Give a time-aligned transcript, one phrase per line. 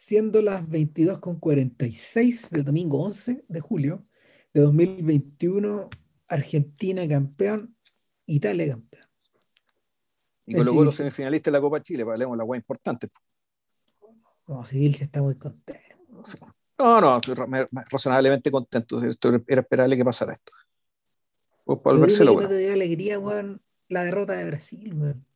[0.00, 4.06] siendo las 22.46 del domingo 11 de julio
[4.52, 5.90] de 2021,
[6.26, 7.76] Argentina campeón,
[8.24, 9.04] Italia campeón.
[10.46, 13.08] Y colocó los semifinalistas de la Copa Chile, para leemos la guay importante.
[14.44, 15.96] Como civil se está muy contento.
[16.78, 17.20] No, no,
[17.90, 19.04] razonablemente contento.
[19.04, 20.50] Esto era esperable que pasara esto.
[21.64, 25.26] Pues para volverse no te dio alegría, weón, la derrota de Brasil, weón.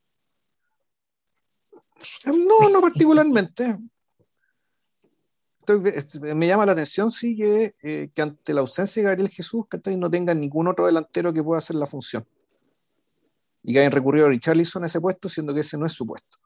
[2.25, 3.79] No, no particularmente
[6.35, 9.97] me llama la atención, sí, que, eh, que, ante la ausencia de Gabriel Jesús, que
[9.97, 12.27] no tengan ningún otro delantero que pueda hacer la función.
[13.63, 16.07] Y que hayan recurrido a Richarlison a ese puesto, siendo que ese no es su
[16.07, 16.39] puesto.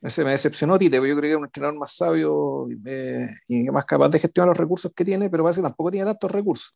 [0.00, 3.64] Ese me decepcionó Tite, porque yo creo que es un entrenador más sabio eh, y
[3.64, 6.74] más capaz de gestionar los recursos que tiene, pero parece que tampoco tiene tantos recursos.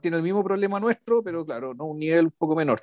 [0.00, 2.80] tiene el mismo problema nuestro, pero claro, no un nivel un poco menor.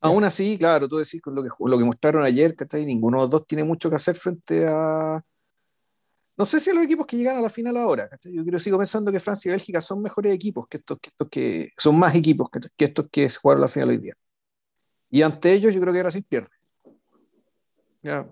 [0.00, 3.22] Aún así, claro, tú decís con lo que, lo que mostraron ayer, que ninguno de
[3.24, 5.22] los dos tiene mucho que hacer frente a,
[6.38, 8.08] no sé si los equipos que llegan a la final ahora.
[8.22, 11.28] Yo creo, sigo pensando que Francia y Bélgica son mejores equipos que estos que, estos
[11.28, 14.14] que son más equipos que, estos que jugaron la final hoy día.
[15.10, 16.50] Y ante ellos yo creo que Brasil pierde.
[18.02, 18.30] Ya,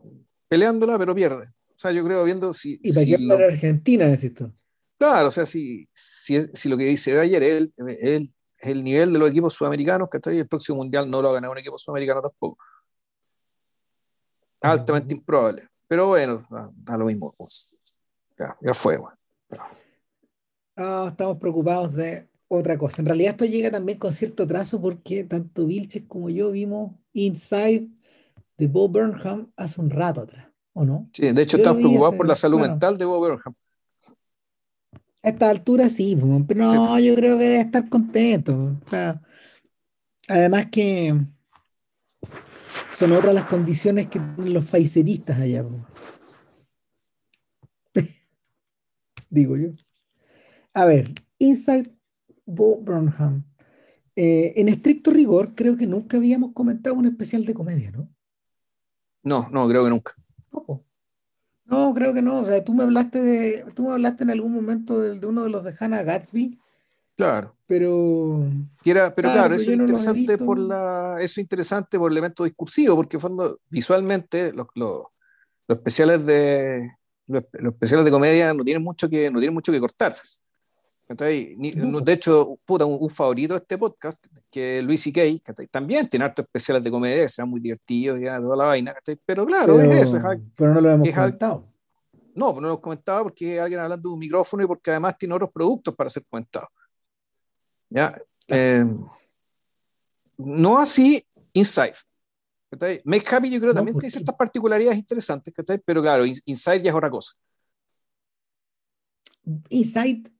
[0.48, 1.46] peleándola, pero pierde.
[1.46, 2.78] O sea, yo creo viendo si...
[2.80, 3.34] Y para si lo...
[3.34, 4.52] Argentina, decís tú.
[4.98, 9.18] Claro, o sea, si, si, si lo que dice ayer es el, el, nivel de
[9.18, 12.22] los equipos sudamericanos, que el próximo mundial no lo va a ganar un equipo sudamericano
[12.22, 12.56] tampoco.
[14.62, 15.68] Altamente improbable.
[15.86, 17.34] Pero bueno, da, lo mismo.
[18.38, 18.98] Ya, fue,
[21.08, 23.00] estamos preocupados de otra cosa.
[23.00, 27.88] En realidad esto llega también con cierto trazo porque tanto Vilches como yo vimos Inside
[28.58, 31.08] de Bob Burnham hace un rato atrás, ¿o no?
[31.12, 33.54] Sí, de hecho estamos preocupados por la salud mental de Bob Burnham.
[35.22, 38.76] A esta altura sí, pero no, yo creo que debe estar contento.
[40.28, 41.14] además que
[42.96, 45.64] son otras las condiciones que tienen los faiceristas allá
[49.28, 49.70] digo yo.
[50.74, 51.92] A ver, Inside
[52.44, 53.44] Bo Burnham.
[54.14, 58.08] Eh, en estricto rigor, creo que nunca habíamos comentado un especial de comedia, ¿no?
[59.22, 60.14] No, no, creo que nunca.
[61.66, 62.40] No, creo que no.
[62.40, 65.50] O sea, tú me hablaste de, tú me hablaste en algún momento de, uno de
[65.50, 66.58] los de Hannah Gatsby.
[67.16, 67.54] Claro.
[67.66, 68.48] Pero.
[68.84, 73.60] pero claro, eso es interesante por la, eso interesante por el elemento discursivo, porque fondo,
[73.68, 75.06] visualmente los, los
[75.68, 76.95] especiales de,
[77.26, 80.14] los, especiales de comedia no tienen mucho que, no tienen mucho que cortar.
[81.08, 86.24] de hecho, puta, un, favorito de este podcast, que es Luis y Kay, también tiene
[86.24, 88.94] hartos especiales de comedia que sean muy divertidos, ya, toda la vaina,
[89.24, 90.18] pero claro, es eso.
[90.56, 91.66] pero no lo hemos comentado.
[92.34, 95.34] No, no lo hemos comentado porque alguien hablando de un micrófono y porque además tiene
[95.34, 96.68] otros productos para ser comentados.
[97.88, 98.20] ¿Ya?
[98.48, 98.84] Eh,
[100.36, 101.24] no así
[101.56, 101.94] Inside.
[103.04, 105.54] Make Happy yo creo también pues tiene ciertas particularidades interesantes,
[105.84, 107.32] pero claro, Inside ya es otra cosa.
[109.68, 110.32] Inside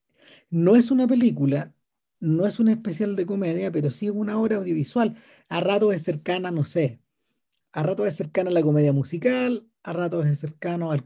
[0.50, 1.72] no es una película,
[2.19, 5.16] no es un especial de comedia, pero sí es una obra audiovisual.
[5.48, 7.00] A ratos es cercana, no sé,
[7.72, 11.04] a ratos es cercana a la comedia musical, a ratos es cercano al,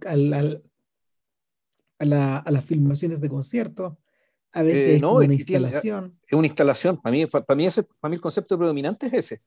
[1.99, 3.95] a, las filmaciones de conciertos,
[4.53, 6.19] a veces eh, es una instalación.
[6.27, 9.43] es una instalación, para mí, para, mí ese, para mí el concepto predominante es ese.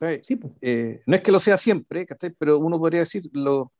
[0.00, 2.06] Eh, no es que lo sea siempre,
[2.38, 3.72] pero uno podría decir lo,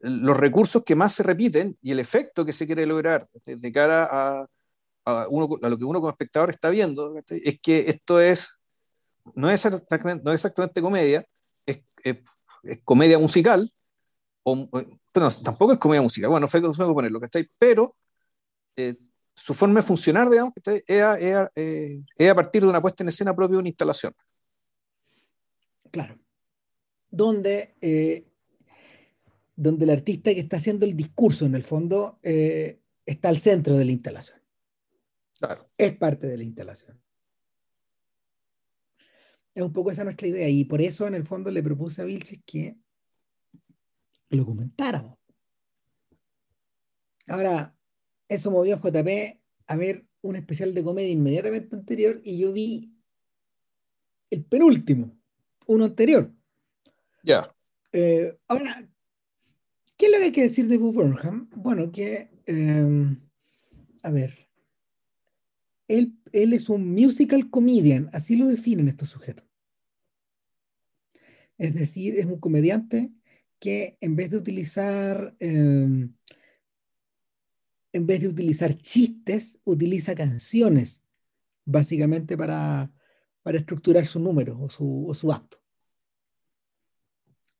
[0.00, 4.08] los recursos que más se repiten y el efecto que se quiere lograr de cara
[4.10, 4.46] a,
[5.04, 8.60] a, uno, a lo que uno como espectador está viendo, es que esto es
[9.34, 11.26] no es exactamente, no es exactamente comedia,
[11.66, 12.18] es, es,
[12.84, 13.68] comedia musical,
[14.42, 14.68] o,
[15.42, 17.20] tampoco es comedia musical, bueno, no sé cómo ponerlo,
[17.58, 17.96] pero
[18.76, 18.96] eh,
[19.34, 23.08] su forma de funcionar, digamos, es a, eh, es a partir de una puesta en
[23.08, 24.12] escena propia de una instalación.
[25.90, 26.18] Claro.
[27.10, 28.26] Donde, eh,
[29.56, 33.76] donde el artista que está haciendo el discurso, en el fondo, eh, está al centro
[33.76, 34.40] de la instalación.
[35.38, 35.68] Claro.
[35.76, 37.00] Es parte de la instalación.
[39.54, 42.04] Es un poco esa nuestra idea y por eso en el fondo le propuse a
[42.04, 42.76] Vilches que
[44.28, 45.18] lo comentáramos.
[47.26, 47.76] Ahora,
[48.28, 52.92] eso movió a JP a ver un especial de comedia inmediatamente anterior y yo vi
[54.30, 55.19] el penúltimo
[55.70, 56.32] uno anterior.
[57.22, 57.54] Ya.
[57.92, 58.88] Eh, ahora,
[59.96, 61.48] ¿qué es lo que hay que decir de Bob Burnham?
[61.54, 63.20] Bueno, que, em,
[64.02, 64.48] a ver,
[65.86, 69.46] él, él, es un musical comedian, así lo definen estos sujetos.
[71.56, 73.12] Es decir, es un comediante
[73.60, 76.12] que en vez de utilizar, em,
[77.92, 81.04] en vez de utilizar chistes, utiliza canciones,
[81.64, 82.90] básicamente para,
[83.42, 85.58] para estructurar su número o su, o su acto.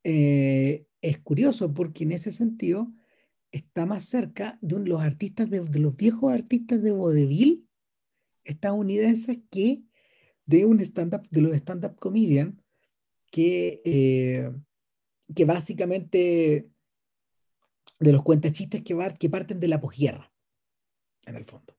[0.05, 2.93] Eh, es curioso porque en ese sentido
[3.53, 7.69] está más cerca de los artistas, de, los viejos artistas de vodevil
[8.45, 9.83] estadounidenses que
[10.47, 12.63] de un stand-up, de los stand-up comedian
[13.31, 14.51] que, eh,
[15.35, 16.69] que básicamente
[17.99, 20.33] de los cuentachistes que, que parten de la posguerra,
[21.27, 21.77] en el fondo.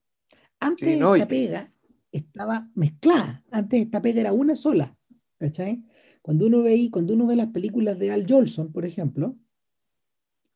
[0.60, 1.72] Antes esta pega
[2.12, 4.96] estaba mezclada, antes esta pega era una sola,
[5.38, 5.84] ¿cachai?
[6.20, 9.36] Cuando uno ve, cuando uno ve las películas de Al Jolson, por ejemplo,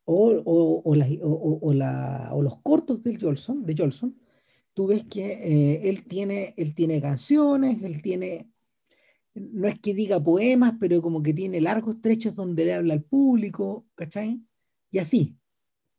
[0.05, 4.17] o, o, o, los cortos del Jolson, de Jolson,
[4.73, 8.49] tú ves que eh, él, tiene, él tiene canciones, él tiene,
[9.33, 13.03] no es que diga poemas, pero como que tiene largos trechos donde le habla al
[13.03, 14.41] público, ¿cachai?
[14.91, 15.37] Y así,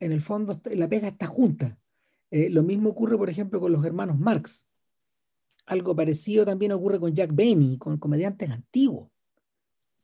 [0.00, 1.78] en el fondo la pega está junta.
[2.30, 4.67] Eh, lo mismo ocurre, por ejemplo, con los hermanos Marx.
[5.68, 9.08] Algo parecido también ocurre con Jack Benny, con comediantes antiguos.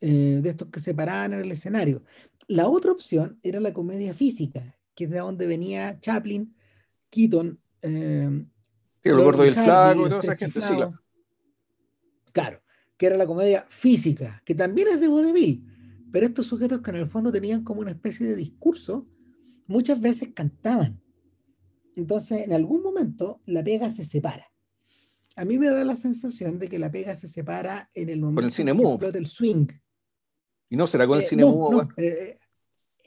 [0.06, 2.02] Eh, de estos que se paraban en el escenario.
[2.46, 6.55] La otra opción era la comedia física, que es de donde venía Chaplin,
[7.08, 7.58] Keaton.
[7.81, 8.44] Eh,
[9.02, 10.61] el gordo y el flaco, toda esa gente,
[12.32, 12.62] claro.
[12.99, 15.64] que era la comedia física, que también es de vodevil,
[16.12, 19.06] pero estos sujetos que en el fondo tenían como una especie de discurso,
[19.67, 21.00] muchas veces cantaban.
[21.96, 24.52] Entonces, en algún momento, la pega se separa.
[25.36, 28.46] A mí me da la sensación de que la pega se separa en el momento
[28.46, 29.10] el cine mudo.
[29.10, 29.66] del swing.
[30.69, 32.38] ¿Y no será con el eh, cine no, No, eh,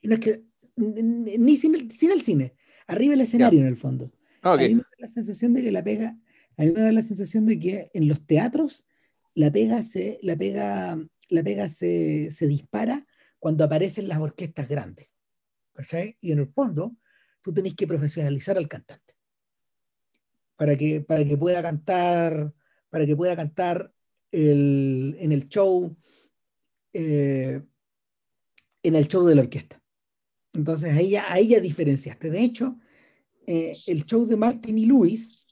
[0.04, 0.44] no es que
[0.76, 4.12] ni sin el, sin el cine, arriba el escenario en el fondo.
[4.44, 6.18] Ah, a mí me da la sensación de que la pega,
[6.58, 8.86] a mí me da la sensación de que en los teatros
[9.34, 13.08] la pega se, la pega, la pega se, se dispara
[13.40, 15.08] cuando aparecen las orquestas grandes.
[16.22, 16.96] Y en el fondo,
[17.42, 19.07] tú tenés que profesionalizar al cantante
[20.58, 22.54] para que, para que pueda cantar,
[22.90, 23.94] para que pueda cantar
[24.32, 25.96] el, en el show
[27.00, 27.62] eh,
[28.84, 29.82] en el show de la orquesta.
[30.54, 32.32] Entonces ahí ya, ahí ya diferenciaste.
[32.32, 32.80] De hecho,
[33.46, 35.46] eh, el show de Martin y Luis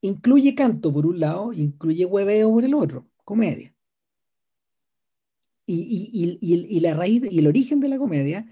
[0.00, 3.72] incluye canto por un lado y incluye hueveo por el otro, comedia.
[5.68, 8.46] Y, y, la raíz y el origen de la comedia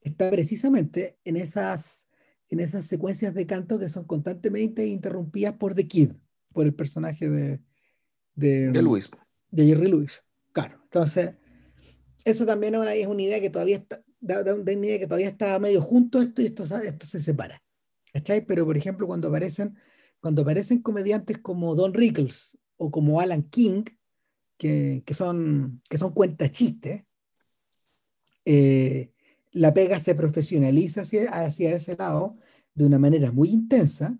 [0.00, 2.07] está precisamente en esas,
[2.50, 6.12] en esas secuencias de canto que son constantemente interrumpidas por The Kid,
[6.52, 7.60] por el personaje de,
[8.34, 9.10] de, de Luis.
[9.50, 10.12] De Jerry Lewis.
[10.52, 10.80] Claro.
[10.84, 11.32] Entonces,
[12.24, 15.80] eso también es una idea que todavía está, da, una idea que todavía está medio
[15.82, 17.62] junto esto y esto, esto se separa.
[18.12, 18.44] ¿Cachai?
[18.46, 19.76] Pero, por ejemplo, cuando aparecen,
[20.20, 23.84] cuando aparecen comediantes como Don Rickles o como Alan King,
[24.56, 27.04] que, que son, que son cuentachistes,
[28.44, 29.12] eh,
[29.52, 32.36] la pega se profesionaliza hacia, ese lado
[32.74, 34.18] de una manera muy intensa.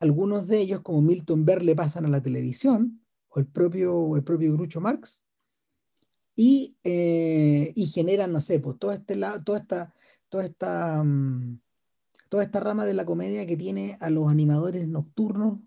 [0.00, 4.52] Algunos de ellos, como Milton Berle, pasan a la televisión, o el propio, el propio
[4.54, 5.24] Grucho Marx,
[6.34, 9.94] y, eh, y generan, no sé, pues todo este lado, toda esta,
[10.28, 11.60] toda esta, mm,
[12.28, 15.58] toda esta rama de la comedia que tiene a los animadores nocturnos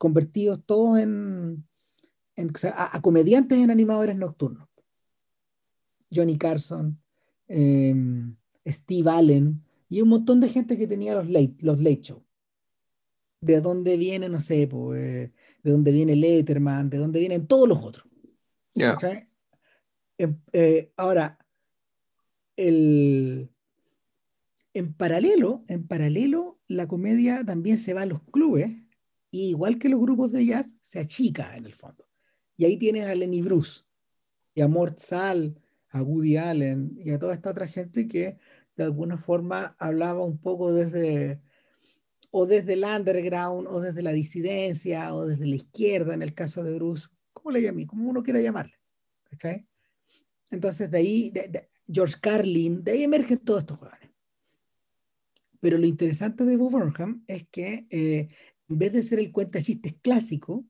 [0.00, 1.68] convertidos todos en,
[2.74, 4.66] a, comediantes en animadores nocturnos.
[6.10, 6.98] Johnny Carson,
[7.50, 8.36] em,
[8.66, 12.24] Steve Allen y un montón de gente que tenía los late, los late show.
[13.40, 15.32] De dónde viene, no sé, eh,
[15.62, 18.06] de dónde viene Letterman, de dónde vienen todos los otros.
[20.52, 21.38] Eh, ahora,
[22.56, 23.50] el,
[24.74, 28.70] en paralelo, en paralelo, la comedia también se va a los clubes,
[29.30, 32.06] y igual que los grupos de jazz, se achica en el fondo.
[32.56, 33.82] Y ahí tienes a Lenny Bruce,
[34.54, 35.56] y a Mort Sahl,
[35.90, 38.38] a Woody Allen, y a toda esta otra gente que
[38.76, 41.40] de alguna forma hablaba un poco desde,
[42.30, 46.62] o desde el underground, o desde la disidencia, o desde la izquierda, en el caso
[46.62, 48.74] de Bruce, como le llamé, como uno quiera llamarle.
[49.34, 49.66] ¿okay?
[50.50, 51.32] Entonces, de ahí,
[51.86, 54.10] George Carlin, de ahí emergen todos estos jóvenes.
[55.60, 58.28] Pero lo interesante de Bob Burnham es que eh,
[58.68, 60.64] en vez de ser el cuenta chistes clásico,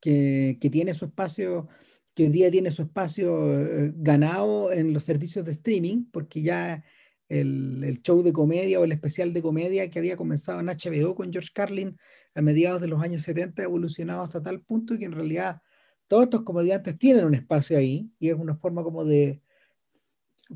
[0.00, 1.68] que, que, tiene su espacio,
[2.16, 6.82] que hoy día tiene su espacio eh, ganado en los servicios de streaming, porque ya
[7.28, 11.14] el, el, show de comedia o el especial de comedia que había comenzado en HBO
[11.14, 11.98] con George Carlin
[12.34, 15.60] a mediados de los años 70 ha evolucionado hasta tal punto que en realidad
[16.06, 19.42] todos estos comediantes tienen un espacio ahí y es una forma como de,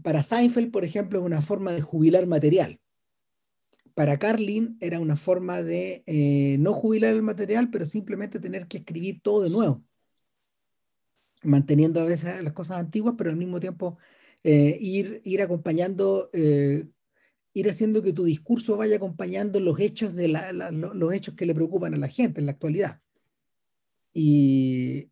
[0.02, 2.80] para Seinfeld, por ejemplo, es una forma de jubilar material.
[3.92, 8.78] Para Carlin era una forma de eh, no jubilar el material, pero simplemente tener que
[8.78, 9.84] escribir todo de nuevo,
[11.42, 13.98] manteniendo a veces las cosas antiguas, pero al mismo tiempo
[14.42, 16.86] eh, ir, ir acompañando, eh,
[17.52, 21.94] ir haciendo que tu discurso vaya acompañando los hechos, de los hechos que le preocupan
[21.94, 23.00] a la gente en la actualidad.
[24.12, 25.08] Y,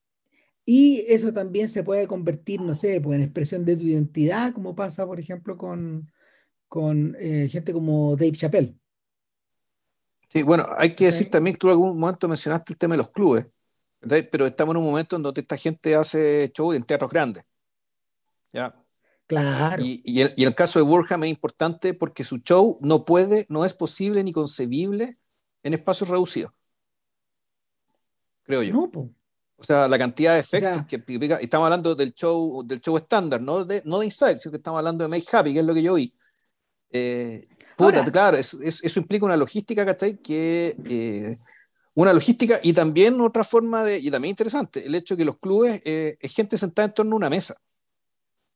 [0.70, 4.75] Y eso también se puede convertir, no sé, pues, en expresión de tu identidad, como
[4.75, 6.11] pasa, por ejemplo, con,
[6.68, 8.76] con eh, gente como Dave Chappelle.
[10.28, 12.99] Sí, bueno, hay que decir también que tú en algún momento mencionaste el tema de
[12.99, 13.47] los clubes,
[14.00, 17.44] pero estamos en un momento en donde esta gente hace show en teatros grandes.
[18.52, 18.74] ¿ya?
[19.26, 19.82] Claro.
[19.82, 23.44] Y, y, el, y, el, caso de Warham es importante porque su show no puede,
[23.48, 25.16] no es posible ni concebible
[25.62, 26.52] en espacios reducidos.
[28.42, 28.72] Creo yo.
[28.72, 29.10] No, po.
[29.58, 32.96] O sea, la cantidad de efectos o sea, que estamos hablando del show del show
[32.96, 35.66] estándar, no de, no de Inside, sino que estamos hablando de Make Happy, que es
[35.66, 36.14] lo que yo vi.
[36.90, 40.16] Eh, puta, Ahora, claro, eso, eso, implica una logística, ¿cachai?
[40.18, 41.38] Que eh,
[41.98, 45.36] una logística y también otra forma de, y también interesante, el hecho de que los
[45.38, 47.56] clubes eh, es gente sentada en torno a una mesa.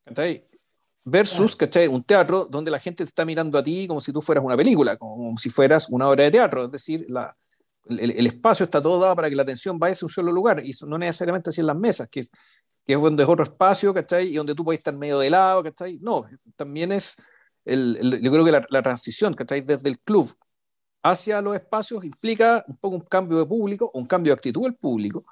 [0.04, 0.46] ¿cachai?
[1.02, 1.88] Versus, ¿cachai?
[1.88, 4.56] Un teatro donde la gente te está mirando a ti como si tú fueras una
[4.56, 6.66] película, como si fueras una obra de teatro.
[6.66, 7.36] Es decir, la,
[7.86, 10.64] el, el, espacio está todo dado para que la atención vaya a un solo lugar
[10.64, 12.28] y no necesariamente así en las mesas, que,
[12.84, 14.28] que es donde es otro espacio, ¿cachai?
[14.28, 15.98] Y donde tú puedes estar medio de lado, ¿cachai?
[16.00, 17.16] No, también es,
[17.64, 19.62] el, el, yo creo que la, la transición, ¿cachai?
[19.62, 20.32] Desde el club
[21.02, 24.74] hacia los espacios implica un poco un cambio de público, un cambio de actitud del
[24.74, 25.24] público,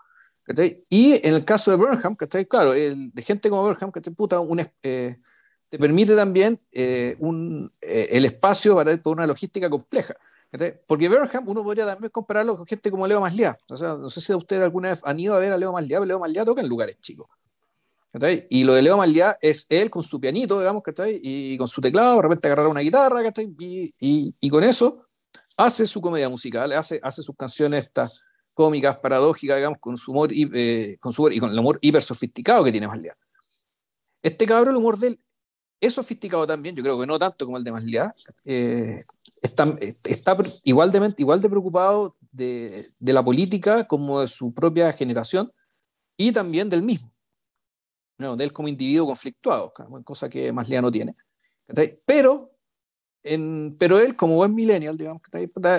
[0.43, 0.85] ¿cachai?
[0.89, 2.47] Y en el caso de Burnham, ¿cachai?
[2.47, 4.13] Claro, el, de gente como Burnham, ¿cachai?
[4.13, 5.19] Puta, un, eh,
[5.69, 10.15] te permite también eh, un, eh, el espacio para, para una logística compleja.
[10.87, 13.57] Porque Burnham uno podría también compararlo con gente como Leo Masliá.
[13.69, 15.99] O sea, no sé si ustedes alguna vez han ido a ver a Leo Masliá,
[15.99, 17.29] pero Leo Masliá toca en lugares chicos.
[18.49, 21.21] Y lo de Leo Masliá es él con su pianito, digamos, ¿cachai?
[21.23, 25.07] y con su teclado, de repente agarrar una guitarra, y, y, y, con eso
[25.57, 28.23] hace su comedia musical, hace, hace sus canciones estas
[28.55, 32.65] cómicas, paradójicas, digamos, con su humor, eh, con su, y con el humor hiper sofisticado
[32.65, 33.17] que tiene Masliá.
[34.23, 35.21] Este cabrón, el humor de él
[35.81, 38.15] es sofisticado también, yo creo que no tanto como el de Masliá,
[38.45, 39.01] eh,
[39.41, 39.65] está,
[40.05, 45.51] está igual, de, igual de preocupado de, de, la política como de su propia generación
[46.19, 47.11] y también del mismo,
[48.19, 49.73] no, de él como individuo conflictuado,
[50.05, 51.17] cosa que Masliá no tiene.
[52.05, 52.53] Pero,
[53.23, 55.23] en, pero él, como buen millennial, digamos,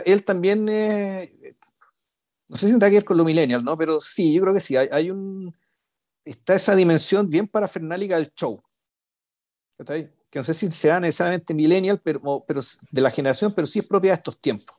[0.05, 1.55] él también, eh,
[2.47, 3.77] no sé si tendrá que ver con lo millennial, ¿no?
[3.77, 5.53] pero sí, yo creo que sí, hay, hay un,
[6.23, 8.61] está esa dimensión bien parafernálica del show.
[9.77, 13.87] que no sé si sea necesariamente millennial, pero, pero de la generación, pero sí es
[13.87, 14.75] propia de estos tiempos.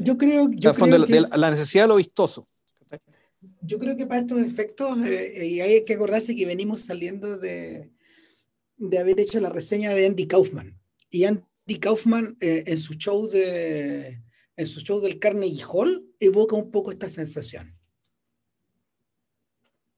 [0.00, 1.12] Yo creo, yo creo que...
[1.12, 2.46] de la necesidad de lo vistoso.
[3.60, 7.90] Yo creo que para estos efectos, eh, y hay que acordarse que venimos saliendo de,
[8.76, 10.78] de haber hecho la reseña de Andy Kaufman.
[11.10, 11.42] Y Andy
[11.78, 14.22] Kaufman eh, en su show de
[14.56, 17.76] en su show del Carnegie Hall evoca un poco esta sensación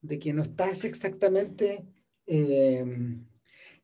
[0.01, 1.85] de que no estás exactamente
[2.27, 2.85] eh,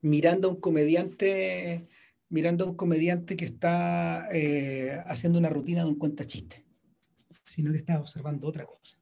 [0.01, 1.87] mirando a un comediante,
[2.29, 6.63] mirando a un comediante que está eh, haciendo una rutina de un cuenta chiste,
[7.45, 8.97] sino que está observando otra cosa.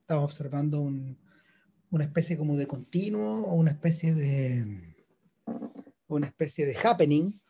[0.00, 1.18] Estaba observando un,
[1.90, 4.94] una especie como de continuo o una especie de
[6.08, 7.40] una especie de happening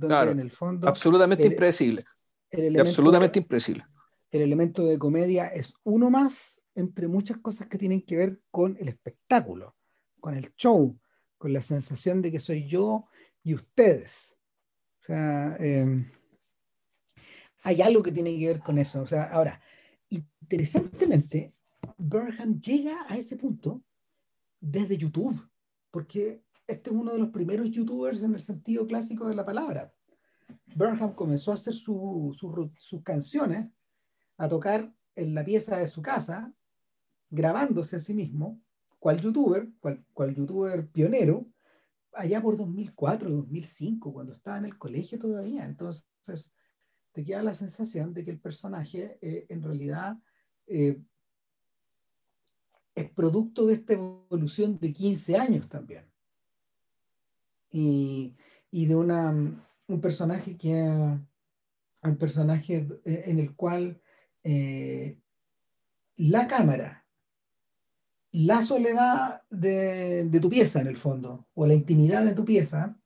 [0.00, 2.04] donde claro, en el fondo absolutamente el, impredecible
[2.50, 3.84] el absolutamente de, impredecible
[4.30, 8.76] el elemento de comedia es uno más entre muchas cosas que tienen que ver con
[8.80, 9.76] el espectáculo
[10.20, 10.98] con el show
[11.40, 13.06] con la sensación de que soy yo
[13.42, 14.36] y ustedes.
[15.00, 16.06] O sea, eh,
[17.62, 19.00] hay algo que tiene que ver con eso.
[19.00, 19.60] O sea, ahora,
[20.10, 21.54] interesantemente,
[21.96, 23.82] Burnham llega a ese punto
[24.60, 25.48] desde YouTube,
[25.90, 29.92] porque este es uno de los primeros youtubers en el sentido clásico de la palabra.
[30.74, 33.68] Burnham comenzó a hacer su, su, sus canciones,
[34.36, 36.52] a tocar en la pieza de su casa,
[37.28, 38.60] grabándose a sí mismo,
[38.98, 41.46] cual youtuber, cual, cual youtuber pionero,
[42.12, 45.64] allá por 2004, 2005, cuando estaba en el colegio todavía.
[45.64, 46.52] Entonces,
[47.12, 50.18] te queda la sensación de que el personaje eh, en realidad
[50.66, 51.00] eh,
[52.94, 56.09] es producto de esta evolución de 15 años también.
[57.70, 58.36] Y,
[58.70, 59.30] y de una,
[59.86, 64.00] un personaje que un personaje eh, en el cual
[64.42, 65.18] eh,
[66.16, 67.00] la cámara
[68.32, 72.96] la soledad de, de, tu pieza en el fondo, o la intimidad de tu pieza,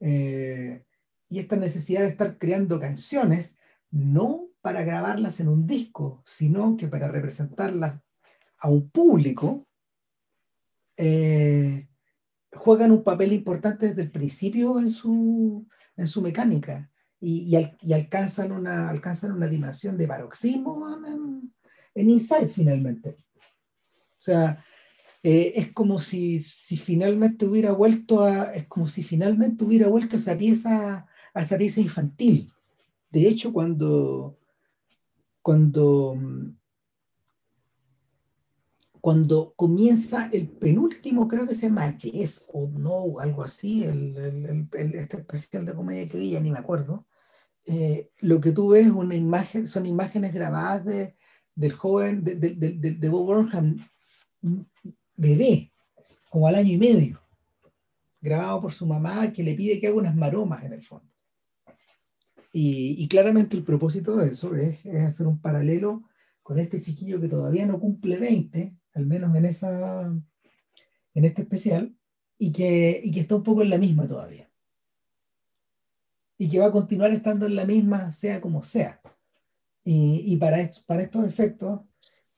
[0.00, 0.84] eh,
[1.28, 3.58] y esta necesidad de estar creando canciones,
[3.90, 8.00] no para grabarlas en un disco, sino que para representarlas
[8.58, 9.66] a un público,
[10.96, 11.88] eh,
[12.52, 15.66] juegan un papel importante desde el principio en su,
[15.96, 16.90] en su mecánica
[17.20, 21.52] y, y, y alcanzan, una, alcanzan una dimensión de paroxismo en,
[21.94, 23.16] en Inside finalmente.
[24.18, 24.62] O sea,
[25.22, 30.16] eh, es como si, si, finalmente hubiera vuelto a, es como si finalmente hubiera vuelto
[30.16, 32.52] esa pieza, a esa pieza infantil.
[33.10, 34.38] De hecho, cuando,
[35.40, 36.16] cuando,
[39.02, 45.16] cuando comienza el penúltimo, creo que se llama Yes o No, algo así, el, este
[45.16, 47.08] especial de comedia que vi, ya ni me acuerdo,
[47.66, 51.16] eh, lo que tú ves una imagen, son imágenes grabadas de,
[51.56, 53.84] del joven, de, de, de Bob Burnham,
[55.16, 55.72] bebé,
[56.30, 57.20] como al año y medio,
[58.20, 61.10] grabado por su mamá que le pide que haga unas maromas en el fondo.
[62.52, 66.04] Y, y claramente el propósito de eso es, es hacer un paralelo
[66.40, 70.02] con este chiquillo que todavía no cumple 20, al menos en, esa,
[71.14, 71.96] en este especial,
[72.38, 74.50] y que, y que está un poco en la misma todavía.
[76.38, 79.00] Y que va a continuar estando en la misma, sea como sea.
[79.84, 81.80] Y, y para, para estos efectos,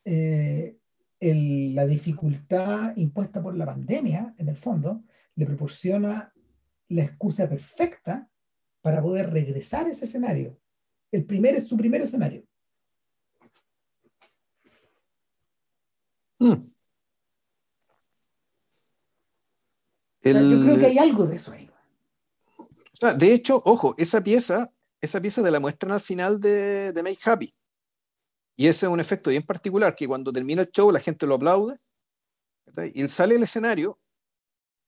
[0.05, 0.77] eh,
[1.21, 5.05] la dificultad impuesta por la pandemia, en el fondo,
[5.37, 6.33] le proporciona
[6.89, 8.29] la excusa perfecta
[8.83, 10.61] para poder regresar a ese escenario.
[11.11, 12.44] El primer es su primer escenario.
[16.45, 16.71] Mm.
[20.23, 21.71] yo creo que hay algo de eso ahí.
[23.17, 24.71] de hecho, ojo, esa pieza,
[25.01, 27.55] esa pieza de la muestran al final de, de Make Happy.
[28.57, 31.35] Y ese es un efecto bien particular, que cuando termina el show la gente lo
[31.35, 31.79] aplaude,
[32.95, 33.99] y él sale del escenario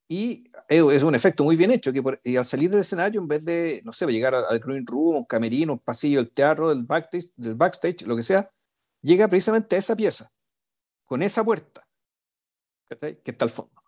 [0.08, 3.44] y es un efecto muy bien hecho, que y al salir del escenario, en vez
[3.44, 7.32] de, no sé, llegar al green room, un camerino, un pasillo del teatro, del backstage,
[7.34, 8.48] del backstage, lo que sea,
[9.02, 10.30] llega precisamente a esa pieza
[11.06, 11.86] con esa puerta
[12.88, 13.82] que está al fondo.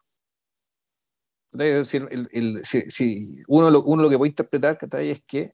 [1.85, 5.53] si, uno, lo, uno lo que puede interpretar es que,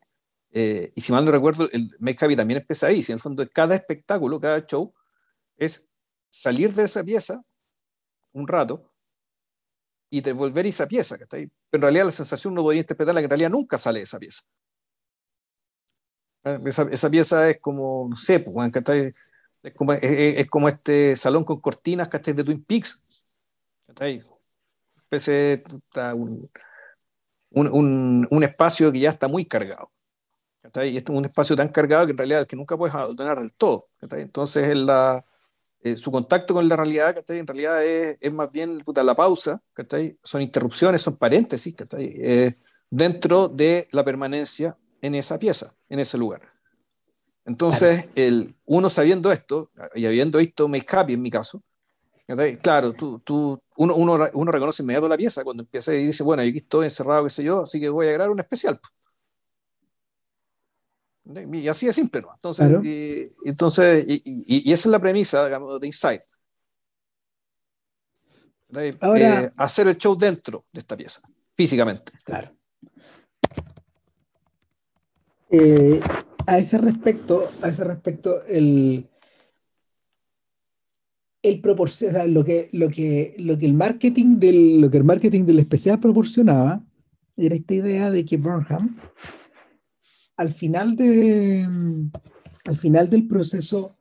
[0.52, 3.46] eh, y si mal no recuerdo, el Make también empieza ahí, si en el fondo
[3.52, 4.94] cada espectáculo, cada show,
[5.56, 5.88] es
[6.30, 7.42] salir de esa pieza
[8.32, 8.92] un rato
[10.10, 13.50] y devolver esa pieza, Pero en realidad la sensación uno podría interpretarla que en realidad
[13.50, 14.42] nunca sale de esa pieza.
[16.44, 18.54] Esa, esa pieza es como, no sé, pues,
[19.64, 22.34] es como, es, como este salón con cortinas, ¿cachai?
[22.34, 23.02] De Twin Peaks.
[23.86, 24.22] ¿cachai?
[26.14, 26.50] Un,
[27.50, 29.90] un, un, espacio que ya está muy cargado.
[30.60, 30.90] ¿cachai?
[30.90, 33.52] Y este es un espacio tan cargado que en realidad que nunca puedes abandonar del
[33.54, 33.88] todo.
[34.00, 34.22] ¿cachai?
[34.22, 35.24] Entonces, la,
[35.84, 37.38] eh, su contacto con la realidad, ¿cachai?
[37.38, 40.18] En realidad es, es más bien puta, la pausa, ¿cachai?
[40.22, 42.10] Son interrupciones, son paréntesis, ¿cachai?
[42.16, 42.56] Eh,
[42.88, 46.53] dentro de la permanencia en esa pieza, en ese lugar.
[47.46, 51.62] Entonces, el, uno sabiendo esto, y habiendo visto Make Happy en mi caso,
[52.62, 56.42] claro, tú, tú, uno, uno, uno, reconoce inmediato la pieza cuando empieza y dice, bueno,
[56.42, 58.80] yo aquí estoy encerrado, qué sé yo, así que voy a grabar un especial.
[61.52, 62.32] Y así de simple, ¿no?
[62.34, 66.22] Entonces, y, entonces y, y, esa es la premisa, digamos, de Inside.
[69.00, 71.20] Ahora, eh, hacer el show dentro de esta pieza,
[71.56, 72.12] físicamente.
[72.24, 72.50] Claro.
[75.50, 76.00] Eh,
[76.46, 79.08] a ese respecto, a ese respecto, el,
[81.42, 85.44] el proporciona, lo que, lo que, lo que el marketing del, lo que el marketing
[85.44, 86.84] del especial proporcionaba
[87.36, 88.96] era esta idea de que Burnham
[90.36, 91.68] al final de
[92.64, 93.98] al final del proceso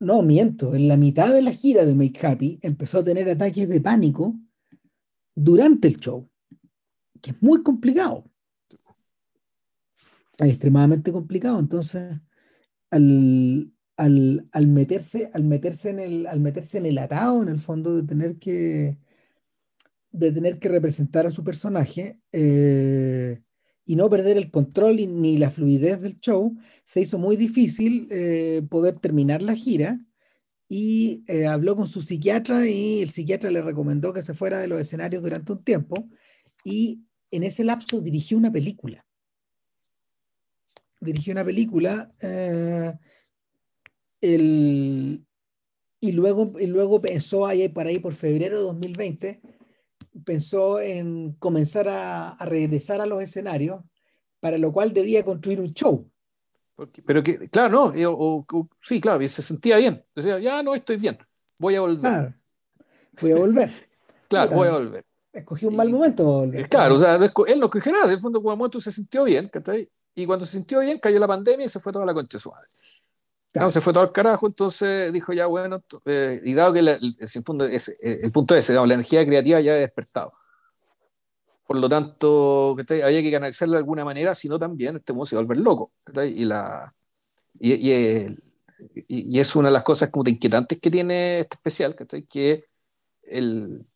[0.00, 3.68] no miento en la mitad de la gira de Make Happy empezó a tener ataques
[3.68, 4.34] de pánico
[5.34, 6.28] durante el show
[7.20, 8.24] que es muy complicado
[10.38, 11.58] extremadamente complicado.
[11.58, 12.20] Entonces,
[12.90, 17.96] al, al, meterse, al, meterse en el, al meterse en el atado, en el fondo,
[17.96, 18.98] de tener que,
[20.10, 23.40] de tener que representar a su personaje eh,
[23.84, 28.62] y no perder el control ni la fluidez del show, se hizo muy difícil eh,
[28.68, 30.00] poder terminar la gira
[30.68, 34.68] y eh, habló con su psiquiatra y el psiquiatra le recomendó que se fuera de
[34.68, 36.08] los escenarios durante un tiempo
[36.64, 39.04] y en ese lapso dirigió una película
[41.02, 42.94] dirigió una película eh,
[44.20, 49.40] y, luego, y luego pensó ahí, para ahí por febrero de 2020,
[50.24, 53.82] pensó en comenzar a, regresar a los escenarios,
[54.40, 56.08] para lo cual debía construir un show.
[57.04, 58.46] pero que, claro, no,
[58.80, 60.04] sí, claro, y se sentía bien.
[60.14, 61.18] Decía, ya no estoy bien,
[61.58, 62.34] voy a volver.
[63.20, 63.70] voy a volver.
[64.28, 65.04] claro, voy a volver.
[65.32, 66.48] Escogí un mal momento.
[66.68, 69.48] Claro, o sea, él no escogió nada, en el fondo, cuando momento se sintió bien,
[69.48, 69.88] ¿cachai?
[70.14, 72.66] Y cuando se sintió bien cayó la pandemia y se fue toda la concha suave.
[73.54, 77.16] No, se fue todo al carajo, entonces dijo ya, bueno, eh, y dado que el,
[77.44, 80.32] punto es, el punto ese, la energía creativa ya ha despertado.
[81.66, 85.40] Por lo tanto, había que canalizarlo de alguna manera, sino también este mundo se va
[85.40, 85.92] a volver loco.
[86.24, 86.94] Y, la,
[87.58, 88.36] y, y,
[89.06, 91.94] y, es una de las cosas como inquietantes que tiene este especial,
[92.28, 92.64] que
[93.22, 93.86] el,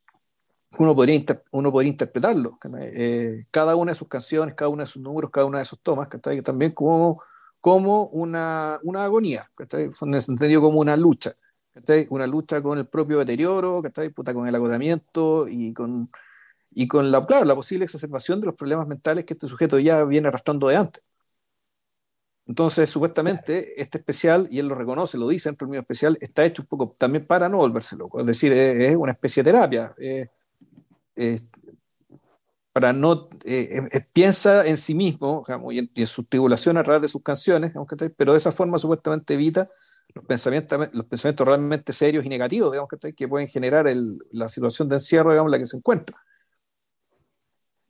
[0.79, 2.59] uno podría, uno podría interpretarlo.
[2.81, 5.81] Eh, cada una de sus canciones, cada uno de sus números, cada una de sus
[5.81, 7.23] tomas, que también como,
[7.61, 11.33] como una, una agonía, entendido como una lucha.
[12.11, 13.83] una lucha con el propio deterioro,
[14.15, 16.11] Puta, con el agotamiento y con,
[16.71, 20.05] y con la, claro, la posible exacerbación de los problemas mentales que este sujeto ya
[20.05, 21.03] viene arrastrando de antes.
[22.47, 26.45] Entonces, supuestamente, este especial, y él lo reconoce, lo dice dentro del mío especial, está
[26.45, 28.21] hecho un poco también para no volverse loco.
[28.21, 29.95] Es decir, es, una especie de terapia.
[32.73, 33.29] Para no.
[34.13, 37.73] piensa en sí mismo y, en, su tribulación a través de sus canciones,
[38.17, 39.69] pero de esa forma supuestamente evita
[40.15, 43.87] los pensamientos, los pensamientos realmente serios y negativos digamos, que pueden generar
[44.31, 46.17] la situación de encierro digamos, en la que se encuentra.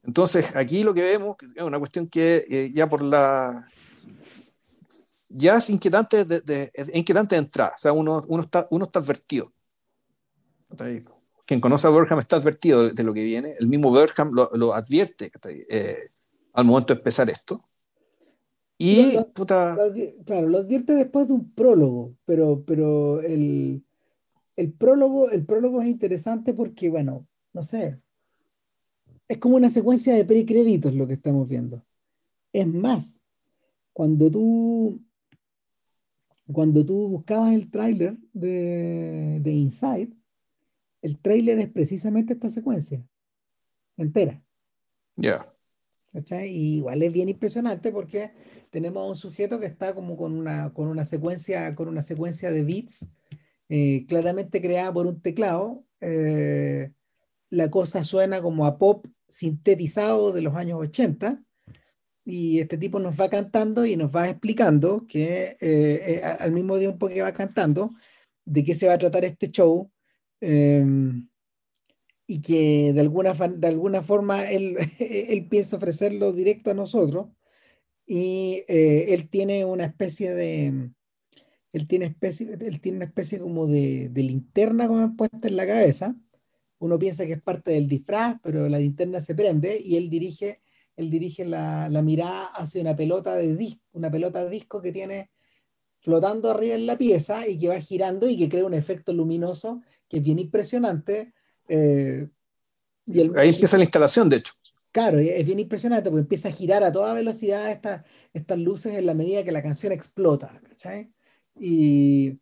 [0.06, 3.66] Entonces, aquí lo que vemos es una cuestión que eh, ya por la
[5.28, 7.72] ya es inquietante de, inquietante de entrada.
[7.74, 9.52] O sea, uno, uno, está, uno está advertido.
[11.46, 13.54] Quien conoce a Bergham está advertido de, lo que viene.
[13.58, 15.30] El mismo Bergham lo, lo advierte
[15.70, 16.10] eh,
[16.52, 17.64] al momento de empezar esto.
[18.78, 23.82] Y, claro, lo advierte después de un prólogo, pero, pero el,
[24.56, 27.98] el, prólogo, el prólogo es interesante porque, bueno, no sé,
[29.28, 31.82] es como una secuencia de precréditos lo que estamos viendo.
[32.52, 33.18] Es más,
[33.94, 35.00] cuando tú
[36.52, 40.15] cuando tú buscabas el tráiler de, de Inside,
[41.06, 43.00] el tráiler es precisamente esta secuencia
[43.96, 44.42] entera.
[45.16, 45.52] Ya.
[46.44, 48.32] Y igual es bien impresionante porque
[48.70, 52.50] tenemos a un sujeto que está como con una, con una, secuencia, con una secuencia
[52.50, 53.08] de beats
[53.68, 55.84] eh, claramente creada por un teclado.
[56.00, 56.90] Eh,
[57.50, 61.40] la cosa suena como a pop sintetizado de los años 80
[62.24, 66.76] y este tipo nos va cantando y nos va explicando que eh, eh, al mismo
[66.78, 67.92] tiempo que va cantando,
[68.44, 69.90] de qué se va a tratar este show
[70.40, 71.28] em,
[72.26, 77.28] y que de alguna, de alguna forma él, él piensa ofrecerlo directo a nosotros
[78.06, 80.90] y eh, él tiene una especie de
[81.72, 85.66] él tiene, especie, él tiene una especie como de, de linterna como puesta en la
[85.66, 86.16] cabeza.
[86.78, 90.62] Uno piensa que es parte del disfraz pero la linterna se prende y él dirige
[90.96, 95.30] él dirige la, mirada hacia una pelota de disco, una pelota de disco que tiene
[96.06, 99.82] flotando arriba en la pieza y que va girando y que crea un efecto luminoso
[100.08, 101.32] que es bien impresionante.
[101.66, 102.28] Eh,
[103.06, 104.52] y Ahí empieza la instalación, de hecho.
[104.92, 109.06] Claro, es bien impresionante porque empieza a girar a toda velocidad estas, estas luces en
[109.06, 111.10] la medida que la canción explota, ¿cachai?
[111.58, 112.38] Y,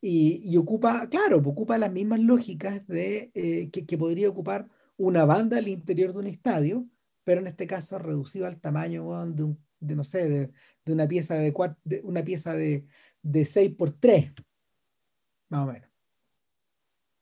[0.00, 5.58] y, ocupa, claro, ocupa las mismas lógicas de, eh, que, que, podría ocupar una banda
[5.58, 6.86] al interior de un estadio,
[7.22, 11.52] pero en este caso reducido al tamaño de, de, no sé, de, una pieza de,
[11.84, 12.86] de una pieza de,
[13.22, 14.32] de 6 por 3
[15.48, 15.88] más o menos.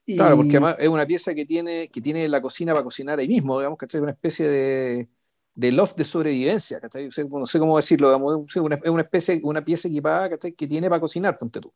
[0.04, 3.26] Claro, porque además es una pieza que tiene, que tiene la cocina para cocinar ahí
[3.26, 5.08] mismo, digamos, es Una especie de,
[5.52, 7.08] de loft de sobrevivencia, ¿cachai?
[7.28, 10.52] No sé cómo decirlo, es una, especie, una pieza equipada, ¿cachai?
[10.52, 11.72] Que tiene para cocinar, ponte tú.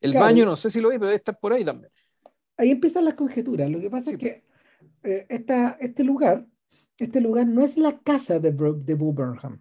[0.00, 1.92] El baño, no sé si lo vi, pero debe estar por ahí también.
[2.56, 3.70] Ahí empiezan las conjeturas.
[3.70, 4.44] Lo que pasa es que
[5.02, 5.26] eh,
[5.80, 6.46] este lugar
[6.98, 9.60] este lugar no es la casa de, de Burnham,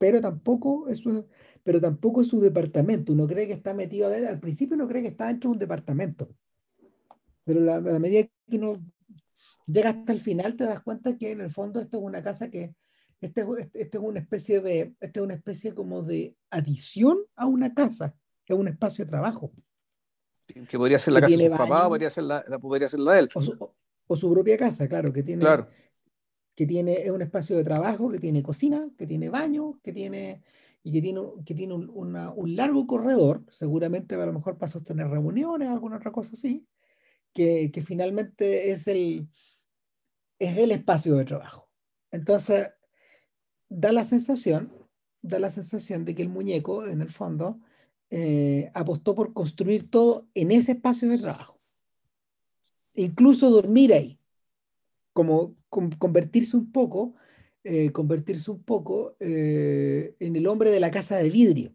[0.00, 1.26] pero tampoco, es su,
[1.62, 3.12] pero tampoco es su departamento.
[3.12, 6.34] Uno cree que está metido, al principio uno cree que está dentro de un departamento,
[7.44, 8.82] pero a la medida que uno
[9.66, 12.48] llega hasta el final te das cuenta que en el fondo esto es una casa
[12.48, 12.74] que,
[13.20, 17.44] este, este, este es una especie de, este es una especie como de adición a
[17.44, 18.14] una casa,
[18.46, 19.52] es un espacio de trabajo.
[20.46, 23.18] Que podría ser la casa de su papá, podría ser la, podría ser la de
[23.20, 23.28] él.
[23.34, 25.68] O su, propia casa, claro, que tiene, claro
[26.60, 30.42] que tiene, es un espacio de trabajo, que tiene cocina, que tiene baño, que tiene,
[30.82, 35.08] y que tiene, que tiene un, un largo corredor, seguramente a lo mejor para sostener
[35.08, 36.66] reuniones, alguna otra cosa así,
[37.32, 39.26] que, que finalmente es el,
[40.38, 41.70] es el espacio de trabajo.
[42.10, 42.68] Entonces,
[43.70, 44.70] da la sensación,
[45.22, 47.58] da la sensación de que el muñeco, en el fondo,
[48.10, 51.58] eh, apostó por construir todo en ese espacio de trabajo.
[52.96, 54.20] Incluso dormir ahí
[55.14, 57.14] como convertirse un poco,
[57.64, 61.74] eh, convertirse un poco eh, en el hombre de la casa de vidrio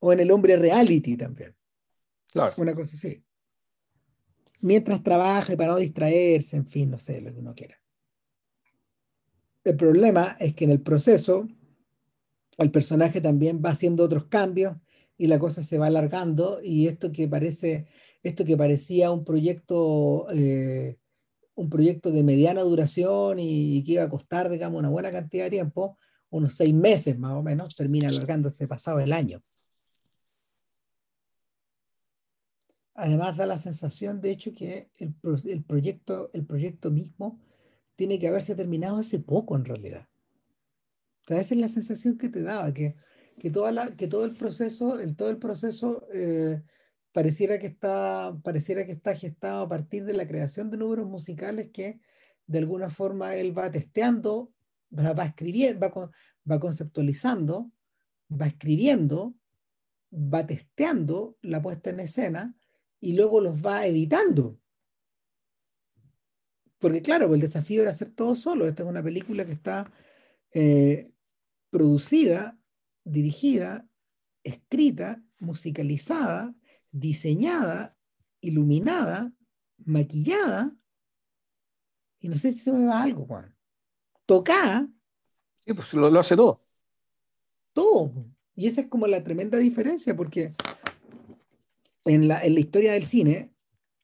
[0.00, 1.54] o en el hombre reality también.
[2.32, 2.54] Claro.
[2.56, 3.22] Una cosa así.
[4.60, 7.80] Mientras trabaje para no distraerse, en fin, no sé, lo que uno quiera.
[9.64, 11.46] El problema es que en el proceso
[12.58, 14.76] el personaje también va haciendo otros cambios
[15.16, 17.86] y la cosa se va alargando y esto que parece,
[18.22, 20.98] esto que parecía un proyecto eh,
[21.62, 25.50] un proyecto de mediana duración y, que iba a costar, digamos, una buena cantidad de
[25.50, 25.98] tiempo,
[26.30, 29.42] unos seis meses más o menos, termina alargándose pasado el año.
[32.94, 35.14] Además da la sensación, de hecho, que el,
[35.64, 37.40] proyecto, el proyecto mismo
[37.96, 40.08] tiene que haberse terminado hace poco en realidad.
[41.28, 42.96] esa es la sensación que te daba, que,
[43.38, 46.62] que, toda la, que todo el proceso, el, todo el proceso eh,
[47.12, 51.70] pareciera que está, pareciera que está gestado a partir de la creación de números musicales
[51.70, 52.00] que
[52.46, 54.52] de alguna forma él va testeando,
[54.98, 56.10] va, escribiendo, va,
[56.50, 57.70] va conceptualizando,
[58.30, 59.34] va escribiendo,
[60.12, 62.56] va testeando la puesta en escena
[63.00, 64.58] y luego los va editando.
[66.78, 68.66] Porque claro, el desafío era hacer todo solo.
[68.66, 69.92] Esta es una película que está
[70.52, 71.12] eh,
[71.70, 72.58] producida,
[73.04, 73.86] dirigida,
[74.42, 76.54] escrita, musicalizada,
[76.92, 77.96] diseñada,
[78.40, 79.32] iluminada,
[79.84, 80.76] maquillada,
[82.22, 83.54] y no sé si se me va algo, Juan.
[84.26, 84.88] Tocada.
[85.66, 86.64] Sí, pues lo, hace todo.
[87.72, 88.12] Todo.
[88.54, 90.54] Y esa es como la tremenda diferencia, porque
[92.04, 93.52] en la, en la historia del cine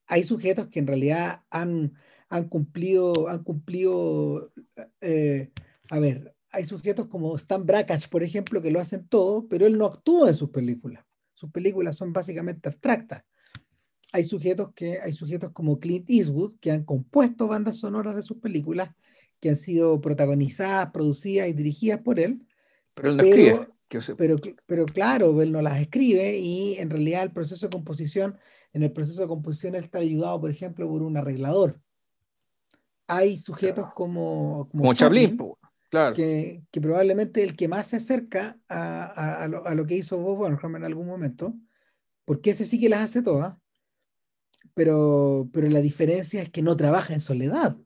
[0.06, 1.94] hay sujetos que en realidad han,
[2.28, 4.52] han cumplido, han cumplido,
[5.00, 5.52] eh,
[5.90, 9.78] a ver, hay sujetos como Stan Brakhage, por ejemplo, que lo hacen todo, pero él
[9.78, 11.04] no actúa en sus películas.
[11.38, 13.22] Sus películas son básicamente abstractas.
[14.12, 18.38] Hay sujetos, que, hay sujetos como Clint Eastwood que han compuesto bandas sonoras de sus
[18.38, 18.90] películas,
[19.38, 22.44] que han sido protagonizadas, producidas y dirigidas por él.
[22.92, 23.68] Pero él no escribe.
[24.16, 28.36] Pero, pero claro, él no las escribe y en realidad el proceso de composición,
[28.72, 31.80] en el proceso de composición él está ayudado, por ejemplo, por un arreglador.
[33.06, 35.38] Hay sujetos como, como, Chaplin,
[35.88, 36.14] claro.
[36.14, 40.18] que, que, probablemente el que más se acerca a, a, lo, a lo, que hizo
[40.18, 41.54] Bob Burnham en algún momento,
[42.24, 43.56] porque ese sí que las hace todas,
[44.74, 47.76] pero, pero la diferencia es que no trabaja en soledad.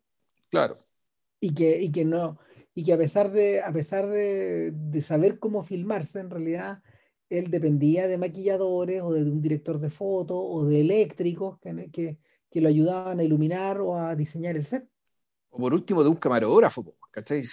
[0.50, 0.76] Claro.
[1.40, 2.38] Y que, y que no,
[2.74, 6.82] y que a pesar de, a pesar de, saber cómo filmarse, en realidad
[7.28, 12.18] él dependía de maquilladores o de un director de foto o de eléctricos que, que,
[12.50, 14.86] que, lo ayudaban a iluminar o a diseñar el set.
[15.52, 17.44] O por último de un camarógrafo, ¿cachai?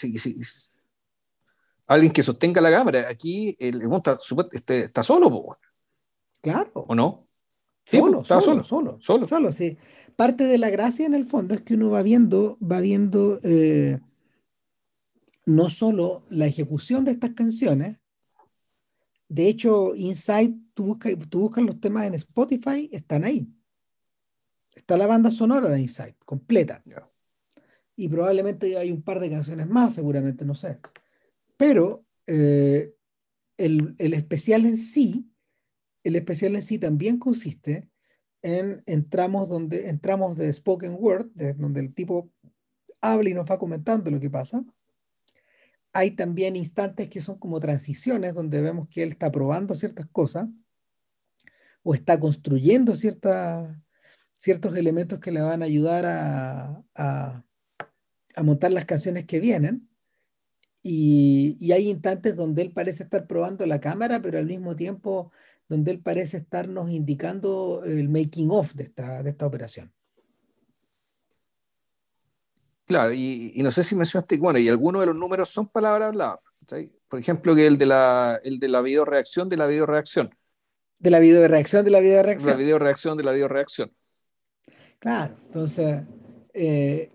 [1.87, 3.07] alguien que sostenga la cámara.
[3.09, 4.17] Aquí el, está,
[4.51, 5.57] este, está, solo,
[6.41, 6.71] Claro.
[6.73, 7.27] ¿O no?
[7.85, 9.77] solo, está solo, solo, solo, solo, sí.
[10.15, 13.99] Parte de la gracia en el fondo es que uno va viendo, va viendo eh,
[15.45, 17.97] no solo la ejecución de estas canciones,
[19.27, 23.47] de hecho, Inside, tú buscas, tú buscas los temas en Spotify, están ahí.
[24.75, 26.81] Está la banda sonora de Inside, completa.
[27.99, 30.79] Y probablemente hay un par de canciones más, seguramente, no sé.
[31.57, 32.93] Pero eh,
[33.57, 35.29] el, el, especial en sí,
[36.03, 37.89] el especial en sí también consiste
[38.41, 42.31] en entramos donde entramos de spoken word, de, donde el tipo
[43.01, 44.63] habla y nos va comentando lo que pasa
[45.93, 50.47] hay también instantes que son como transiciones donde vemos que él está probando ciertas cosas
[51.83, 57.43] o está construyendo ciertos elementos que le van a ayudar a, a,
[58.43, 59.89] montar las canciones que vienen.
[60.81, 65.31] Y, y, hay instantes donde él parece estar probando la cámara, pero al mismo tiempo
[65.69, 69.93] donde él parece estarnos indicando el making of de esta, de esta operación.
[72.85, 76.39] Claro, y, no sé si mencionaste, bueno, y algunos de los números son palabras habladas.
[77.07, 80.35] Por ejemplo, que el de la, el de la video reacción de la video reacción.
[80.97, 82.51] De la video reacción de la video reacción.
[82.51, 83.91] La video reacción de la video reacción.
[84.97, 86.01] Claro, entonces,
[86.51, 87.11] eh,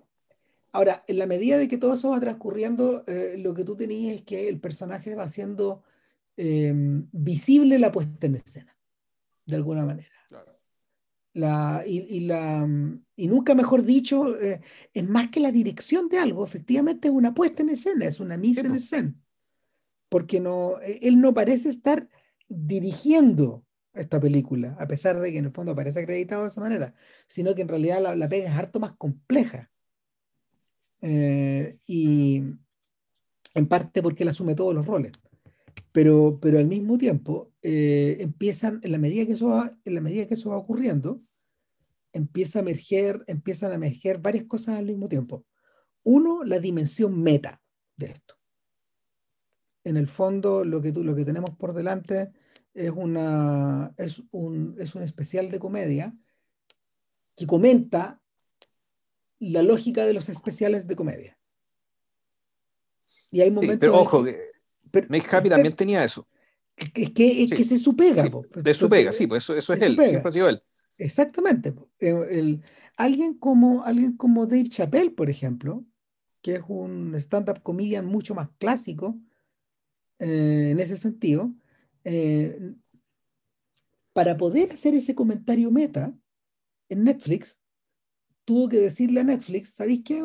[0.74, 4.16] ahora, en la medida de que todo eso va transcurriendo, eh, lo que tú tenías
[4.16, 5.84] es que el personaje va haciendo
[6.36, 8.76] em, visible la puesta en escena,
[9.46, 10.08] de alguna manera.
[11.32, 12.68] La, y, la,
[13.16, 14.60] y nunca mejor dicho, eh,
[14.92, 18.36] es más que la dirección de algo, efectivamente es una puesta en escena, es una
[18.36, 19.14] misa en escena.
[20.08, 22.08] Porque no, e, él no parece estar
[22.48, 26.94] dirigiendo esta película, a pesar de que en el fondo parece acreditado de esa manera,
[27.28, 29.70] sino que en realidad la, la pega es harto más compleja.
[31.06, 32.42] Eh, y
[33.52, 35.12] en parte porque él asume todos los roles.
[35.92, 40.00] Pero, pero al mismo tiempo, eh, empiezan, en la, medida que eso va, en la
[40.00, 41.20] medida que eso va ocurriendo,
[42.14, 45.44] empieza a emerger, empiezan a emerger varias cosas al mismo tiempo.
[46.04, 47.60] Uno, la dimensión meta
[47.96, 48.36] de esto.
[49.84, 52.32] En el fondo, lo que, tú, lo que tenemos por delante
[52.72, 56.16] es, una, es, un, es un especial de comedia
[57.36, 58.22] que comenta
[59.38, 61.38] la lógica de los especiales de comedia.
[63.30, 63.78] Y hay momentos.
[63.80, 64.54] pero ojo, que
[65.08, 66.26] Make Happy también tenía eso.
[66.76, 68.28] Es que, es que se supega.
[68.54, 70.62] de su pega, sí, pues eso, eso es él, siempre ha sido él.
[70.98, 71.74] Exactamente.
[71.98, 72.62] El,
[72.96, 75.84] alguien, como, alguien como Dave Chappelle, por ejemplo,
[76.42, 79.18] que es un stand-up comedian mucho más clásico
[80.18, 81.52] eh, en ese sentido,
[82.04, 82.74] eh,
[84.12, 86.14] para poder hacer ese comentario meta
[86.88, 87.58] en Netflix,
[88.44, 90.22] tuvo que decirle a Netflix, ¿sabéis qué?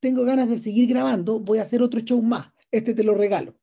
[0.00, 3.58] Tengo ganas de seguir grabando, voy a hacer otro show más, este te lo regalo.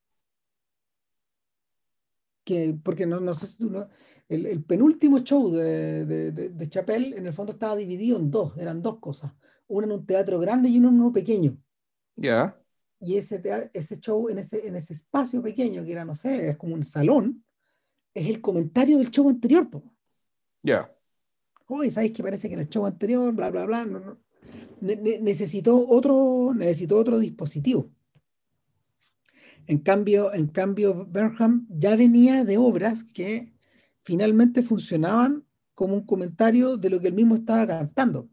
[2.43, 3.89] que, porque no, no sé si tú no,
[4.30, 8.58] el, el, penúltimo show de, de, de, Chappelle en el fondo estaba dividido en dos,
[8.58, 9.34] eran dos cosas,
[9.67, 11.58] uno en un teatro grande y uno en uno pequeño.
[12.15, 12.60] Ya.
[13.00, 13.41] Y ese,
[13.74, 16.84] ese show en ese, en ese espacio pequeño, que era, no sé, es como un
[16.84, 17.43] salón,
[18.13, 19.69] es el comentario del show anterior.
[20.63, 20.95] Ya.
[21.67, 24.19] Oye, ¿sabes que parece que en el show anterior, bla, bla, bla, no,
[24.82, 27.91] necesitó, otro, necesitó otro dispositivo.
[29.67, 33.54] En cambio, en cambio, Burnham ya venía de obras que
[34.04, 38.30] finalmente funcionaban como un comentario de lo que él mismo estaba cantando,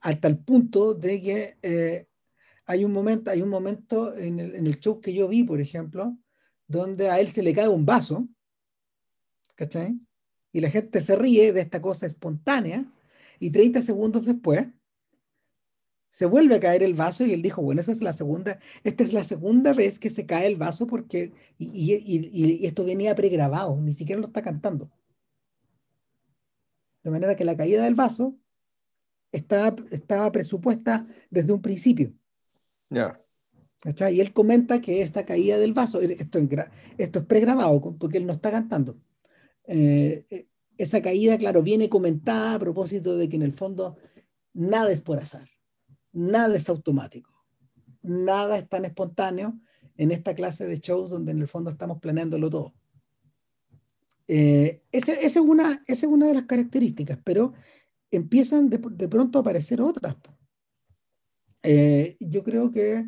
[0.00, 2.06] hasta el punto de que eh,
[2.66, 5.60] hay un momento, hay un momento en el, en el, show que yo vi, por
[5.60, 6.16] ejemplo,
[6.68, 8.28] donde a él se le cae un vaso,
[9.56, 9.98] ¿cachai?
[10.52, 12.84] Y la gente se ríe de esta cosa espontánea,
[13.38, 14.68] y 30 segundos después
[16.10, 19.04] se vuelve a caer el vaso y él dijo, bueno, esa es la segunda, esta
[19.04, 23.14] es la segunda vez que se cae el vaso porque, y, y, y, esto venía
[23.14, 24.90] pregrabado, ni siquiera lo está cantando.
[27.02, 28.36] De manera que la caída del vaso
[29.32, 32.12] estaba, estaba presupuesta desde un principio.
[32.90, 33.18] Ya.
[34.10, 36.38] Y él comenta que esta caída del vaso, esto,
[36.98, 38.98] esto es pregrabado porque él no está cantando.
[39.72, 40.46] Eh, eh,
[40.78, 43.96] esa caída, claro, viene comentada a propósito de que en el fondo
[44.52, 45.48] nada es por azar
[46.12, 47.30] nada es automático,
[48.02, 49.58] nada es tan espontáneo
[49.96, 52.74] en esta clase de shows donde en el fondo estamos planeándolo todo.
[54.26, 57.52] Eh, esa, es una, es una de las características, pero
[58.10, 60.16] empiezan de, pronto a aparecer otras.
[61.62, 63.06] Eh, yo creo que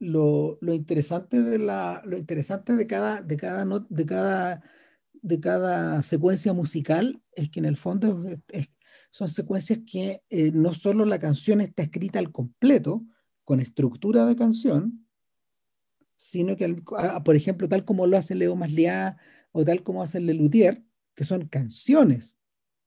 [0.00, 4.62] lo, interesante de la, lo interesante de cada, de cada, de cada,
[5.12, 8.24] de cada secuencia musical es que en el fondo
[9.10, 13.04] son secuencias que eh, no solo la canción está escrita al completo,
[13.44, 15.06] con estructura de canción,
[16.16, 16.82] sino que,
[17.24, 19.16] por ejemplo, tal como lo hace Leo Masliá
[19.50, 20.84] o tal como hace Lelutier,
[21.14, 22.38] que son canciones,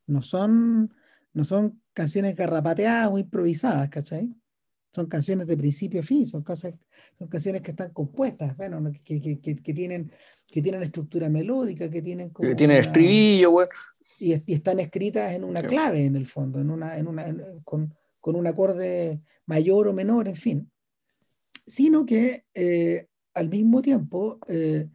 [0.08, 0.94] no son,
[1.34, 4.34] no son canciones garrapateadas o improvisadas, ¿cachai?
[4.94, 6.76] Son canciones de principio a fin, son, cosas,
[7.18, 10.12] son canciones que están compuestas, bueno, que, que, que, que tienen,
[10.48, 13.72] que tienen estructura melódica, que tienen como que tienen estribillo, bueno.
[14.20, 17.26] y, y, están escritas en una clave en el fondo, en una, en una,
[17.64, 20.72] con, con, un acorde mayor o menor, en fin.
[21.66, 24.90] Sino que eh, al mismo tiempo, eh,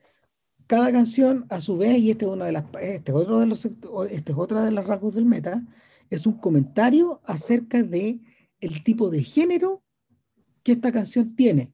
[0.69, 3.65] cada canción, a su vez, y este es, una de las, este otro de los,
[3.65, 5.67] este es otra de las rasgos del meta,
[6.09, 8.21] es un comentario acerca de
[8.61, 9.83] el tipo de género
[10.69, 11.73] que esta canción tiene,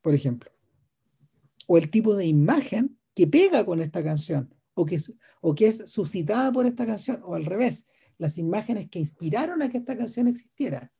[0.00, 0.48] por ejemplo,
[1.66, 5.00] o el tipo de imagen que pega con esta canción, o que,
[5.40, 9.68] o que es suscitada por esta canción, o al revés, las imágenes que inspiraron a
[9.68, 10.92] que esta canción existiera.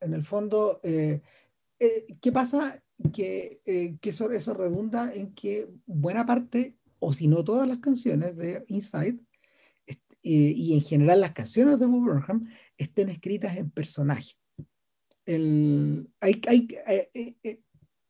[0.00, 1.20] En el fondo, eh,
[1.78, 2.82] eh, ¿qué pasa?
[3.12, 7.80] Que, eh, que eso, eso redunda en que buena parte, o si no todas las
[7.80, 9.20] canciones de Inside,
[10.22, 14.39] y en general las canciones de Bob Burnham, estén escritas en personaje
[15.26, 17.10] hay, hay, eh,
[17.44, 17.60] eh,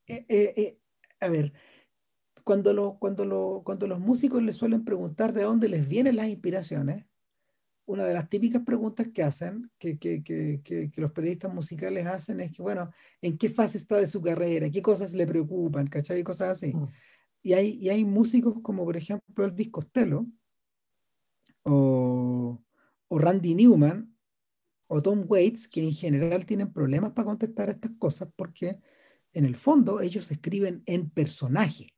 [0.06, 0.78] eh,
[1.20, 1.52] a ver,
[2.44, 6.28] cuando, lo, cuando, lo, cuando los músicos les suelen preguntar de dónde les vienen las
[6.28, 7.04] inspiraciones,
[7.86, 12.40] una de las típicas preguntas que hacen, que, que, que, que, los periodistas musicales hacen
[12.40, 14.70] es que, bueno, ¿en qué fase está de su carrera?
[14.70, 15.88] ¿Qué cosas le preocupan?
[15.88, 16.22] ¿Cachai?
[16.22, 16.72] Cosas así.
[16.72, 16.88] Mm.
[17.42, 20.26] Y, hay, y hay músicos como, por ejemplo, Elvis Costello
[21.62, 22.62] o,
[23.08, 24.14] o Randy Newman,
[24.92, 28.80] o Tom Waits, que en general tienen problemas para contestar estas cosas porque
[29.32, 31.94] en el fondo ellos escriben en personaje.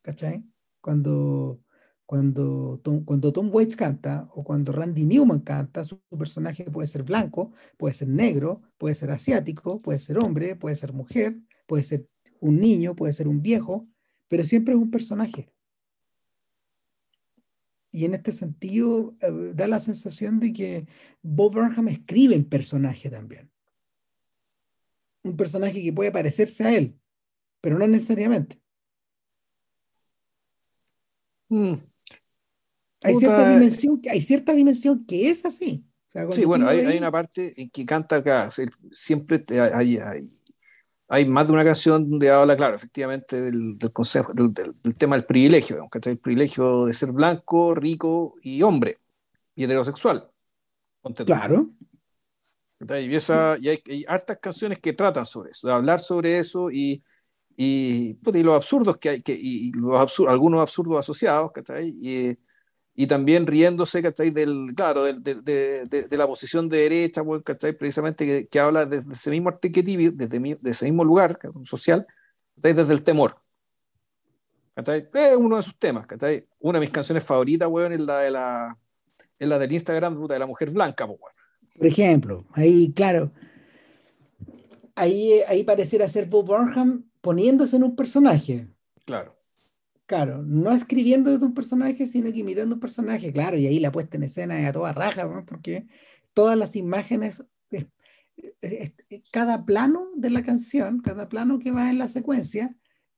[0.00, 0.42] ¿Cachai?
[0.80, 1.60] Cuando,
[2.06, 7.02] cuando, Tom, cuando Tom Waits canta o cuando Randy Newman canta, su, personaje puede ser
[7.02, 11.36] blanco, puede ser negro, puede ser asiático, puede ser hombre, puede ser mujer,
[11.66, 12.08] puede ser
[12.40, 13.86] un niño, puede ser un viejo,
[14.26, 15.53] pero siempre es un personaje
[17.94, 20.86] y en este sentido eh, da la sensación de que
[21.22, 23.50] Bob Burnham escribe en personaje también.
[25.22, 26.98] Un personaje que puede parecerse a él,
[27.60, 28.60] pero no necesariamente.
[31.48, 31.74] Mm.
[33.04, 35.86] Hay, cierta dimensión, hay cierta dimensión que es así.
[36.30, 38.50] sí, bueno, hay, hay, una parte en que canta acá,
[38.90, 40.40] siempre hay, hay, hay
[41.26, 45.26] más de una canción donde habla, claro, efectivamente, del, del consejo, del, del, tema del
[45.26, 49.00] privilegio, El privilegio de ser blanco, rico y hombre,
[49.54, 50.30] y heterosexual.
[51.26, 51.70] Claro.
[52.80, 57.02] Y, esa, y hay, hartas canciones que tratan sobre eso, de hablar sobre eso y,
[57.56, 61.88] y, y los absurdos que hay, que, y los absurdos, algunos absurdos asociados, ¿cachai?
[61.88, 62.38] Y,
[62.96, 64.30] y también riéndose, ¿cachai?
[64.30, 67.72] Del, claro, de, de, de, la posición de derecha, ¿cachai?
[67.72, 72.06] Precisamente que, que habla desde ese mismo arquetipo, desde, desde ese mismo lugar social,
[72.56, 73.36] desde el temor.
[74.76, 76.06] Es uno de sus temas,
[76.60, 78.78] Una de mis canciones favoritas, weón, es la de la,
[79.38, 83.32] es la del Instagram de la mujer blanca, Por ejemplo, ahí, claro,
[84.96, 88.68] ahí, ahí pareciera ser Bob Burnham poniéndose en un personaje.
[89.04, 89.36] Claro.
[90.06, 93.90] Claro, no escribiendo desde un personaje, sino que imitando un personaje, claro, y ahí la
[93.90, 95.86] puesta en escena es a toda raja, porque
[96.34, 97.42] todas las imágenes,
[99.32, 102.74] cada plano de la canción, cada plano que va en la secuencia,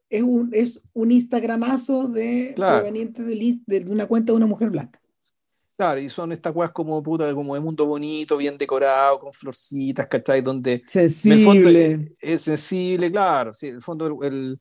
[0.09, 5.01] es un, es un Instagramazo de, proveniente de, de, una cuenta de una mujer blanca.
[5.77, 10.07] Claro, y son estas weas como puta, como de mundo bonito, bien decorado, con florcitas,
[10.07, 10.41] ¿cachai?
[10.41, 12.15] Donde sensible.
[12.19, 13.53] es, sensible, claro.
[13.53, 14.61] Sí, en el fondo el, el,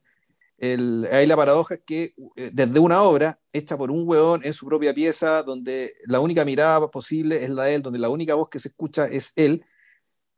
[0.60, 4.94] hay la paradoja que eh, desde una obra hecha por un weón en su propia
[4.94, 8.60] pieza, donde la única mirada posible es la de él, donde la única voz que
[8.60, 9.66] se escucha es él,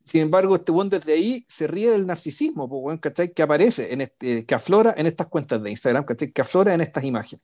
[0.08, 2.70] sin embargo, este weón desde ahí se ríe del narcisismo,
[3.02, 3.34] ¿cachai?
[3.34, 6.06] Que aparece, este, que aflora en estas cuentas de Instagram.
[6.06, 7.44] Que aflora en estas imágenes.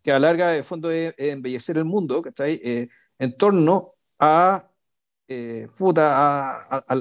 [0.00, 2.60] Que a larga, de fondo, es, embellecer el mundo, ¿cachai?
[2.62, 4.70] Eh, en torno a,
[5.26, 6.94] eh, puta, a,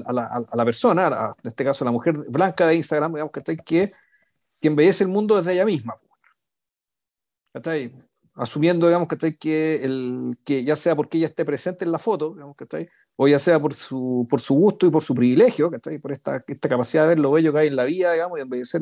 [0.56, 3.34] la, persona, en este caso la mujer blanca de Instagram, digamos.
[3.64, 3.92] Que,
[4.64, 6.00] que embellece el mundo desde ella misma,
[7.52, 7.94] ¿cachai?
[8.34, 9.36] Asumiendo, digamos, ¿cachai?
[9.36, 12.88] Que, el, que ya sea porque ella esté presente en la foto, digamos, ¿cachai?
[13.18, 15.70] o ya sea por su, por su gusto y por su privilegio,
[16.02, 18.42] por esta, esta capacidad de ver lo bello que hay en la vida, digamos, y
[18.42, 18.82] embellecer,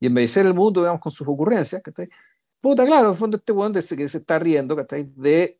[0.00, 1.82] y embellecer el mundo, digamos, con sus ocurrencias,
[2.60, 5.58] Puta, claro, en el fondo este weón que se está riendo, De,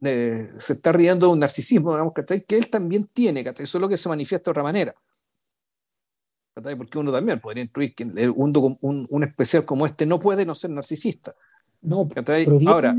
[0.00, 3.66] de, se está riendo de un narcisismo, digamos, Que él también tiene, ¿cachai?
[3.66, 4.94] Solo que se manifiesta de otra manera.
[6.54, 10.54] Porque uno también podría incluir que un, un, un, especial como este no puede no
[10.54, 11.34] ser narcisista.
[11.82, 12.22] No, pero
[12.66, 12.94] Ahora,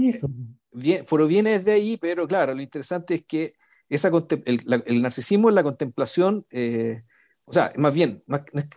[0.77, 3.55] Bien, pero viene desde ahí, pero claro, lo interesante es que
[3.87, 4.11] esa,
[4.45, 7.03] el, narcisismo es la contemplación, eh,
[7.45, 8.23] o sea, más bien,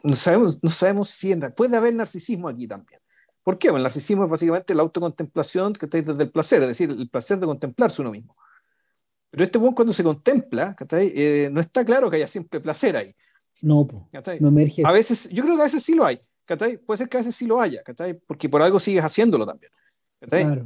[0.04, 3.00] no, sabemos, no sabemos si puede haber narcisismo aquí también.
[3.42, 3.68] ¿Por qué?
[3.68, 7.40] el narcisismo es básicamente la autocontemplación que está desde el placer, es decir, el placer
[7.40, 8.36] de contemplarse uno mismo.
[9.30, 13.14] Pero este buen cuando se contempla, eh, no está claro que haya siempre placer ahí.
[13.62, 13.88] No,
[14.40, 14.82] no emerge.
[14.84, 16.20] A veces, yo creo que a veces sí lo hay.
[16.86, 17.82] Puede ser que a veces sí lo haya,
[18.26, 19.72] porque por algo sigues haciéndolo también.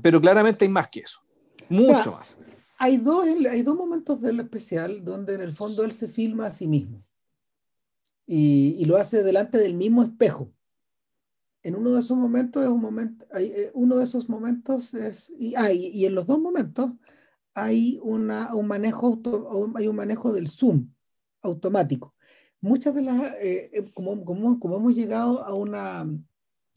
[0.02, 1.20] Pero claramente hay más que eso.
[1.68, 2.38] Mucho más
[2.82, 6.50] hay dos, hay dos momentos del especial donde en el fondo él se filma a
[6.50, 7.00] sí mismo
[8.26, 10.50] y, lo hace delante del mismo espejo.
[11.62, 15.32] En uno de esos momentos es un momento, hay, eh, uno de esos momentos es,
[15.38, 16.90] y, ah, y, en los dos momentos
[17.54, 19.20] hay una, un manejo
[19.76, 20.88] hay un manejo del zoom
[21.42, 22.16] automático.
[22.62, 26.06] Muchas de las, eh, eh, como, como, como, hemos llegado a una,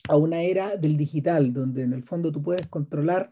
[0.10, 3.32] a una era del digital, donde en el fondo tú puedes controlar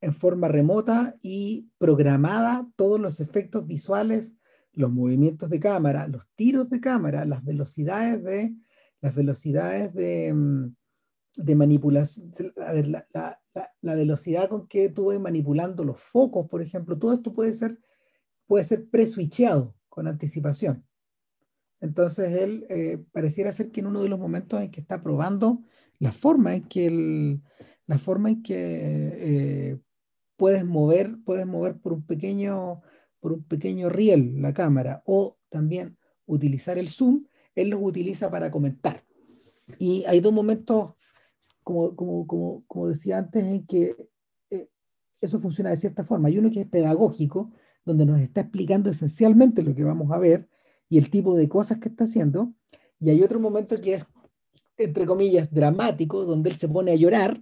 [0.00, 4.34] en forma remota y programada todos los efectos visuales,
[4.72, 8.52] los movimientos de cámara, los tiros de cámara, las velocidades de,
[9.00, 10.74] las velocidades de, mm,
[11.36, 16.98] de manipulación, a ver, la, velocidad con que tú vas manipulando los focos, por ejemplo,
[16.98, 17.78] todo esto puede ser,
[18.46, 20.84] puede ser pre-switcheado con anticipación.
[21.82, 25.62] Entonces él eh, pareciera ser que en uno de los momentos en que está probando
[25.98, 27.42] la forma en que, el,
[27.86, 29.78] la forma en que eh,
[30.36, 32.82] puedes mover, puedes mover por un pequeño,
[33.18, 37.24] por un pequeño riel la cámara o también utilizar el zoom,
[37.56, 39.04] él los utiliza para comentar.
[39.78, 40.94] Y hay dos momentos,
[41.64, 43.96] como, como, como, como decía antes, en que
[44.50, 44.68] eh,
[45.20, 46.28] eso funciona de cierta forma.
[46.28, 47.52] Hay uno que es pedagógico,
[47.84, 50.48] donde nos está explicando esencialmente lo que vamos a ver
[50.92, 52.52] y el tipo de cosas que está haciendo.
[53.00, 54.06] Y hay otro momento que es,
[54.76, 57.40] entre comillas, dramático, donde él se pone a llorar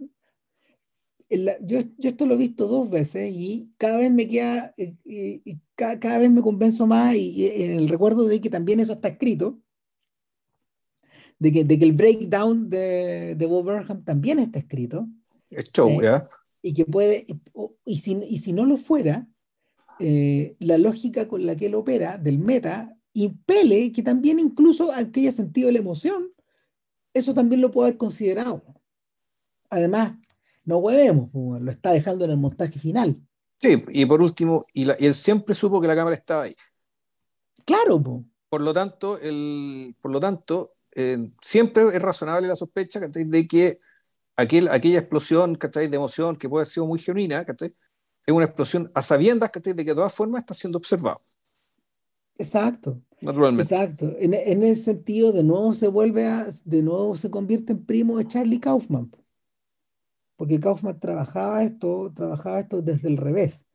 [1.30, 6.18] yo, esto lo he visto dos veces y cada vez me queda, eh, y, cada,
[6.18, 9.60] vez me convenzo más y, en el recuerdo de que también eso está escrito,
[11.38, 15.06] de que, de que el breakdown de, de Bob Burnham también está escrito.
[15.48, 16.22] Es show, eh,
[16.62, 17.24] Y que puede,
[17.84, 19.28] y, si, y si no lo fuera,
[20.00, 25.20] eh, la lógica con la que él opera del meta impele que también incluso aunque
[25.20, 26.32] haya sentido la emoción,
[27.12, 28.62] eso también lo puede haber considerado.
[29.68, 30.14] Además,
[30.64, 33.20] no huevemos, lo está dejando en el montaje final.
[33.60, 36.56] Sí, y por último, y, él siempre supo que la cámara estaba ahí.
[37.64, 38.02] Claro,
[38.48, 43.80] por lo tanto, el, por lo tanto eh, siempre es razonable la sospecha de que
[44.36, 47.44] aquel, aquella explosión de emoción que puede haber sido muy genuina
[48.26, 51.22] es una explosión a sabiendas de que de todas formas está siendo observado.
[52.40, 53.00] Exacto.
[53.22, 53.74] Naturalmente.
[53.74, 54.14] Exacto.
[54.18, 58.18] En, en, ese sentido, de nuevo se vuelve a, de nuevo se convierte en primo
[58.18, 59.10] de Charlie Kaufman
[60.40, 63.66] porque Kaufman trabajaba esto, trabajaba esto desde el revés.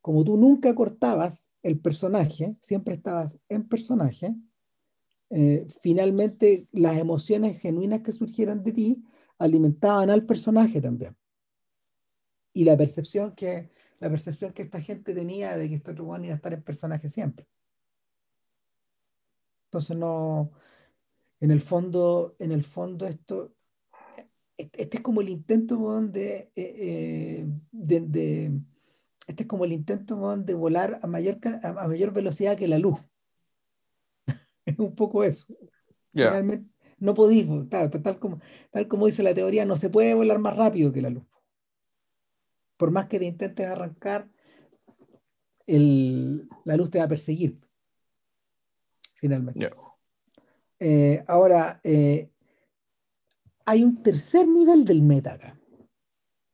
[0.00, 4.34] Como tú nunca cortabas el personaje, siempre estabas en personaje,
[5.28, 9.04] eh, finalmente las emociones genuinas que surgieran de ti
[9.36, 11.14] alimentaban al personaje también.
[12.54, 13.68] Y la percepción que,
[14.00, 17.10] la percepción que esta gente tenía de que este otro iba a estar en personaje
[17.10, 17.46] siempre.
[19.78, 20.50] Entonces no,
[21.38, 23.54] en el fondo, en el fondo esto,
[24.56, 28.60] este es como el intento de, eh, eh, de,
[29.28, 32.98] este es como el intento de volar a mayor, a mayor velocidad que la luz.
[34.66, 35.54] es un poco eso.
[36.12, 36.68] Realmente
[36.98, 38.40] no podéis, tal, como,
[38.72, 41.24] tal como dice la teoría, no se puede volar más rápido que la luz.
[42.76, 44.28] Por más que te intentes arrancar,
[45.68, 47.60] la luz te va a perseguir.
[49.18, 49.68] Finalmente.
[50.78, 52.30] Eh, ahora, eh,
[53.66, 55.60] hay un tercer nivel del meta acá.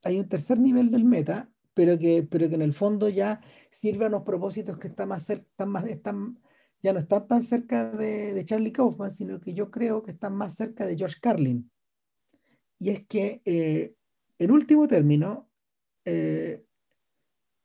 [0.04, 3.40] Hay un tercer nivel del meta, pero que, pero que en el fondo ya
[3.70, 6.40] sirve a los propósitos que están más, cerca, están más, están,
[6.80, 10.54] ya no están tan cerca de, Charlie Kaufman, sino que yo creo que están más
[10.54, 11.70] cerca de George Carlin.
[12.78, 13.94] Y es que, eh,
[14.38, 15.50] en último término,
[16.04, 16.64] eh,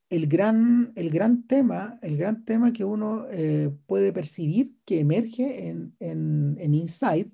[0.09, 5.69] el, gran, el gran tema, el gran tema que uno eh, puede percibir que emerge
[5.69, 7.31] en, en, en Inside,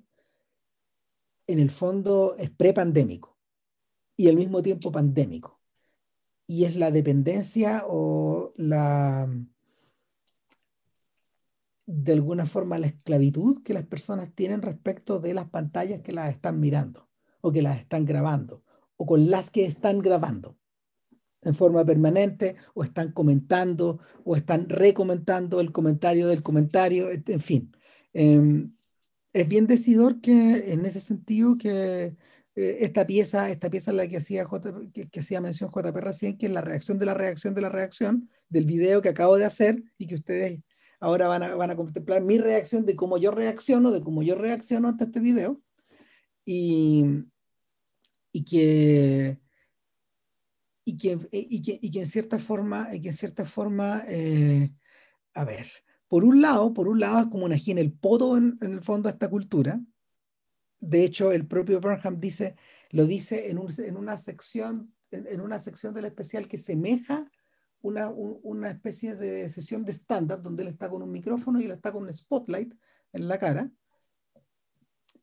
[1.46, 3.36] en el fondo es prepandémico
[4.16, 5.60] y al mismo tiempo pandémico.
[6.48, 9.28] Y es la dependencia o la,
[11.86, 16.30] de alguna forma la esclavitud que las personas tienen respecto de las pantallas que las
[16.30, 17.08] están mirando
[17.40, 18.62] o que las están grabando
[18.96, 20.56] o con las que están grabando
[21.42, 27.72] en forma permanente o están comentando o están recomentando el comentario del comentario, en fin.
[28.12, 28.74] Em,
[29.32, 32.16] es bien decidor que en ese sentido que
[32.56, 34.46] eh, esta pieza, esta pieza la que hacía,
[34.94, 37.68] que, que hacía mención JP recién, que es la reacción de la reacción de la
[37.68, 40.60] reacción del video que acabo de hacer y que ustedes
[41.00, 44.34] ahora van a, van a contemplar mi reacción de cómo yo reacciono, de cómo yo
[44.36, 45.60] reacciono ante este video.
[46.44, 47.04] Y,
[48.32, 49.38] y que
[50.88, 54.70] y que, y que, y que en cierta forma, y que en cierta forma eh,
[55.36, 55.68] a ver,
[56.08, 59.08] por un lado, por un lado es como una en el poto en, el fondo
[59.08, 59.80] a esta cultura.
[60.80, 62.56] De hecho, el propio Burnham dice,
[62.90, 67.30] lo dice en, un, en una sección, en, una sección del especial que semeja
[67.82, 71.72] una, una especie de sesión de stand-up donde él está con un micrófono y él
[71.72, 72.74] está con un spotlight
[73.12, 73.70] en la cara,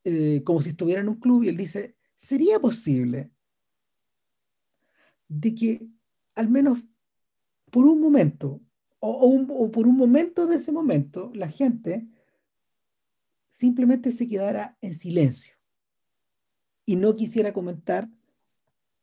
[0.03, 3.31] eh, como si estuviera en un club y él dice, ¿sería posible
[5.39, 5.87] de que
[6.35, 6.79] al menos
[7.71, 8.61] por un momento
[8.99, 12.07] o, por un momento de ese momento la gente
[13.49, 15.55] simplemente se quedara en silencio
[16.85, 18.09] y no quisiera comentar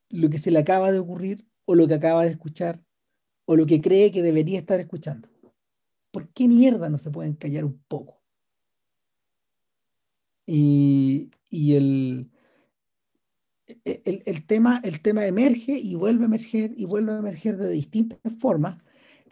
[0.09, 2.83] lo que se le acaba de ocurrir o lo que acaba de escuchar
[3.45, 5.29] o lo que cree que debería estar escuchando.
[6.11, 8.21] ¿Por qué mierda no se pueden callar un poco?
[10.47, 12.31] Y, y el,
[13.85, 17.71] el, el, tema, el tema emerge y vuelve a emerger y vuelve a emerger de
[17.71, 18.79] distintas formas.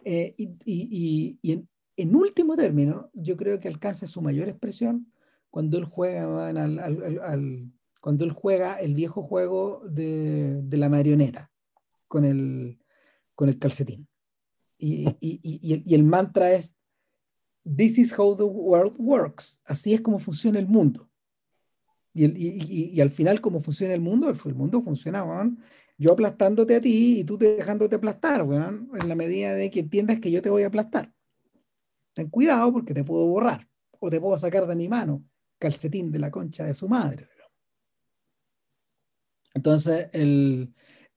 [0.05, 5.11] Eh, y, y, y en, en, último término, yo creo que alcanza su mayor expresión
[5.49, 6.53] cuando él juega,
[7.99, 11.51] cuando él juega el viejo juego de, de la marioneta
[12.07, 12.79] con el,
[13.35, 14.07] con el calcetín.
[14.77, 16.75] Y, y, y, y, el mantra es,
[17.63, 19.61] This is how the world works.
[19.65, 21.08] Así es como funciona el mundo.
[22.27, 25.23] Y, al final, como funciona el mundo, el, mundo funciona,
[25.97, 30.31] yo aplastándote a ti y tú dejándote aplastar, en la medida de que entiendas que
[30.31, 31.13] yo te voy a aplastar.
[32.13, 33.67] Ten cuidado porque te puedo borrar
[33.99, 35.23] o te puedo sacar de mi mano
[35.57, 37.27] calcetín de la concha de su madre.
[39.53, 40.73] Entonces, el,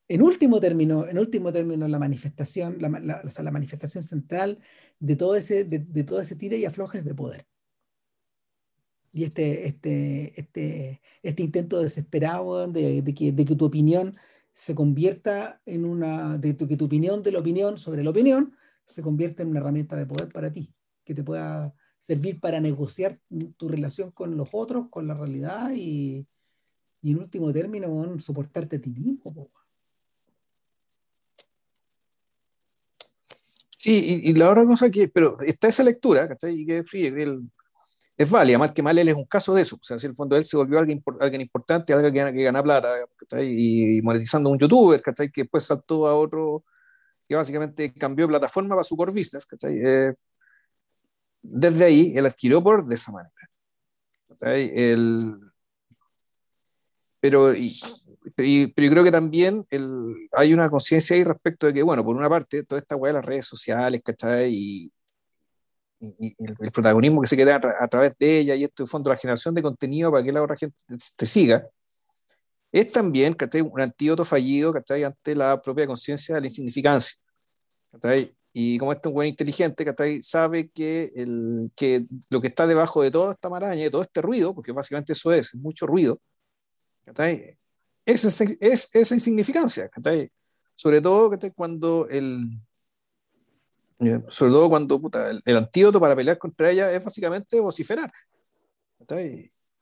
[0.09, 4.59] en último término, en último término la manifestación, la manifestación central
[4.99, 7.47] de todo ese, de, de, todo ese tira y aflojes de poder.
[9.13, 14.13] Y este, este, este, este intento desesperado de, que, tu opinión
[14.53, 19.03] se convierta en una, de que tu opinión de la opinión sobre la opinión se
[19.03, 20.73] convierta en una herramienta de poder para ti,
[21.05, 23.21] que te pueda servir para negociar
[23.57, 26.27] tu relación con los otros, con la realidad y,
[27.03, 29.51] y en último término, soportarte a ti mismo.
[33.77, 36.61] Sí, y, la otra cosa que, pero está esa lectura, ¿cachai?
[36.61, 37.51] Y que sí, él,
[38.17, 40.17] es válida, más que mal él es un caso de eso, o sea, en el
[40.17, 43.47] fondo él se volvió alguien, alguien importante, alguien que que gana plata, ¿cachai?
[43.49, 45.31] Y, monetizando un youtuber, ¿cachai?
[45.31, 46.65] Que después saltó a otro,
[47.29, 49.47] que básicamente cambió plataforma para su core business.
[49.63, 50.13] Eh,
[51.43, 53.33] desde ahí él adquirió por de esa manera.
[54.41, 55.39] El,
[57.21, 57.71] pero, y,
[58.35, 62.17] pero, yo creo que también el, hay una conciencia ahí respecto de que, bueno, por
[62.17, 64.51] una parte, toda esta weá de las redes sociales, ¿cachai?
[64.53, 64.93] Y,
[66.03, 68.83] y, y el, el, protagonismo que se queda a, a, través de ella y esto,
[68.83, 71.67] de fondo, la generación de contenido para que la otra gente te, te siga,
[72.73, 73.37] es también
[73.71, 74.73] un antídoto fallido
[75.05, 77.19] ante la propia conciencia de la insignificancia.
[78.55, 79.85] Y como este es un buen inteligente,
[80.23, 84.23] sabe que, el, que lo que está debajo de toda esta maraña, de todo este
[84.23, 86.21] ruido, porque básicamente eso es, mucho ruido,
[88.07, 89.91] es, es, esa insignificancia.
[90.75, 92.59] Sobre todo cuando el,
[94.29, 95.01] sobre todo cuando
[95.45, 98.13] el, antídoto para pelear contra ella es básicamente vociferar.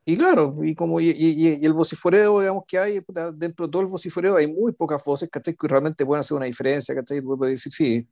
[0.05, 3.01] Y claro, y como y, el vocifereo, digamos, que hay
[3.35, 6.95] dentro de todo el vocifereo, hay muy pocas voces que realmente pueden hacer una diferencia.
[6.95, 7.21] ¿cachai?
[7.21, 8.09] Decir, sí,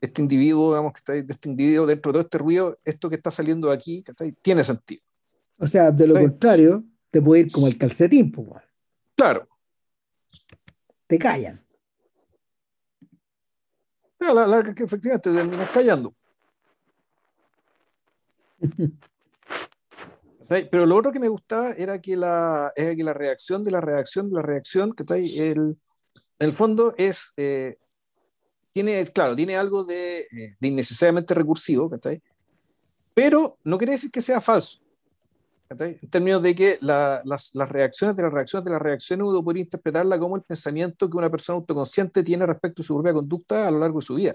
[0.00, 3.30] este individuo, digamos, que está este individuo dentro de todo este ruido, esto que está
[3.30, 4.04] saliendo aquí,
[4.42, 5.02] tiene sentido.
[5.58, 8.48] O sea, de lo contrario, te puede ir como el calcetín, pues.
[9.14, 9.48] Claro.
[11.06, 11.67] Te callan.
[14.20, 16.14] La larga que efectivamente terminas callando.
[20.48, 24.30] Pero lo otro que me gustaba era que la, que la reacción de la reacción
[24.30, 25.76] de la reacción, que está ahí, el,
[26.38, 27.76] el fondo es, eh,
[28.72, 32.22] tiene, claro, tiene algo de, eh, de innecesariamente recursivo, ahí
[33.14, 34.78] Pero no quiere decir que sea falso.
[35.70, 39.60] En términos de que las, las, reacciones de las reacciones de las reacciones uno puede
[39.60, 43.70] interpretarla como el pensamiento que una persona autoconsciente tiene respecto a su propia conducta a
[43.70, 44.34] lo largo de su vida.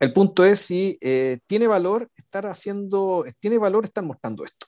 [0.00, 4.66] El punto es si eh, tiene valor estar haciendo, tiene valor estar mostrando esto.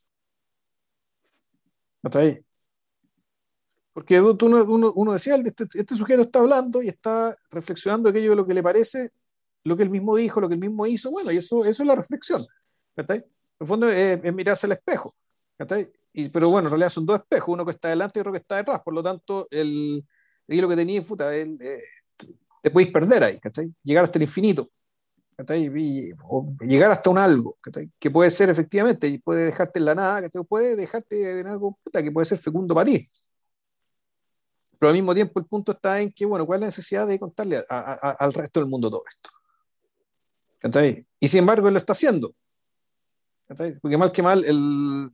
[3.92, 4.64] Porque uno,
[4.94, 8.62] uno, decía, este, este, sujeto está hablando y está reflexionando aquello de lo que le
[8.62, 9.12] parece,
[9.64, 11.86] lo que él mismo dijo, lo que él mismo hizo, bueno, y eso, eso es
[11.86, 12.42] la reflexión.
[12.96, 13.22] ¿está
[13.60, 15.14] en el fondo es, mirarse al espejo.
[16.14, 18.38] Y, pero bueno, en realidad son dos espejos, uno que está delante y otro que
[18.38, 18.80] está detrás.
[18.82, 20.02] Por lo tanto, el,
[20.46, 21.78] lo que tenía, puta, el, eh,
[22.62, 23.40] te podéis perder ahí,
[23.84, 24.70] llegar hasta el infinito.
[25.38, 27.58] o llegar hasta un algo,
[27.98, 32.10] que puede ser efectivamente, y puede dejarte en la nada, puede dejarte en algo que
[32.10, 33.08] puede ser fecundo para ti.
[34.78, 37.18] Pero al mismo tiempo el punto está en que, bueno, ¿cuál es la necesidad de
[37.18, 39.30] contarle al resto del mundo todo esto?
[41.18, 42.34] Y sin embargo, él lo está haciendo.
[43.80, 45.10] Porque mal que mal, el,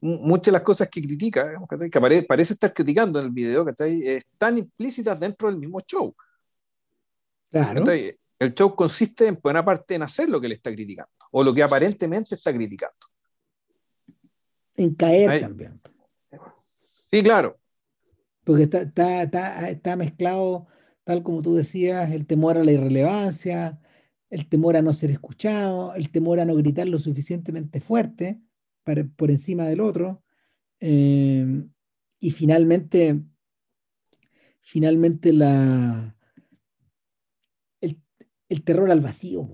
[0.00, 1.52] muchas de las cosas que critica,
[1.90, 6.14] que parece, estar criticando en el video, están implícitas dentro del mismo show.
[7.50, 7.84] Claro.
[8.38, 11.52] El show consiste en buena parte en hacer lo que le está criticando, o lo
[11.52, 12.96] que aparentemente está criticando.
[14.76, 15.80] En caer también.
[17.10, 17.58] Sí, claro.
[18.44, 20.66] Porque está, está, está, está mezclado,
[21.04, 23.78] tal como tú decías, el temor a la irrelevancia,
[24.30, 28.40] el temor a no ser escuchado, el temor a no gritar lo suficientemente fuerte
[28.84, 30.22] para, por encima del otro.
[30.78, 31.64] Eh,
[32.20, 33.20] y finalmente,
[34.60, 36.14] finalmente la,
[37.80, 39.48] el, terror al vacío.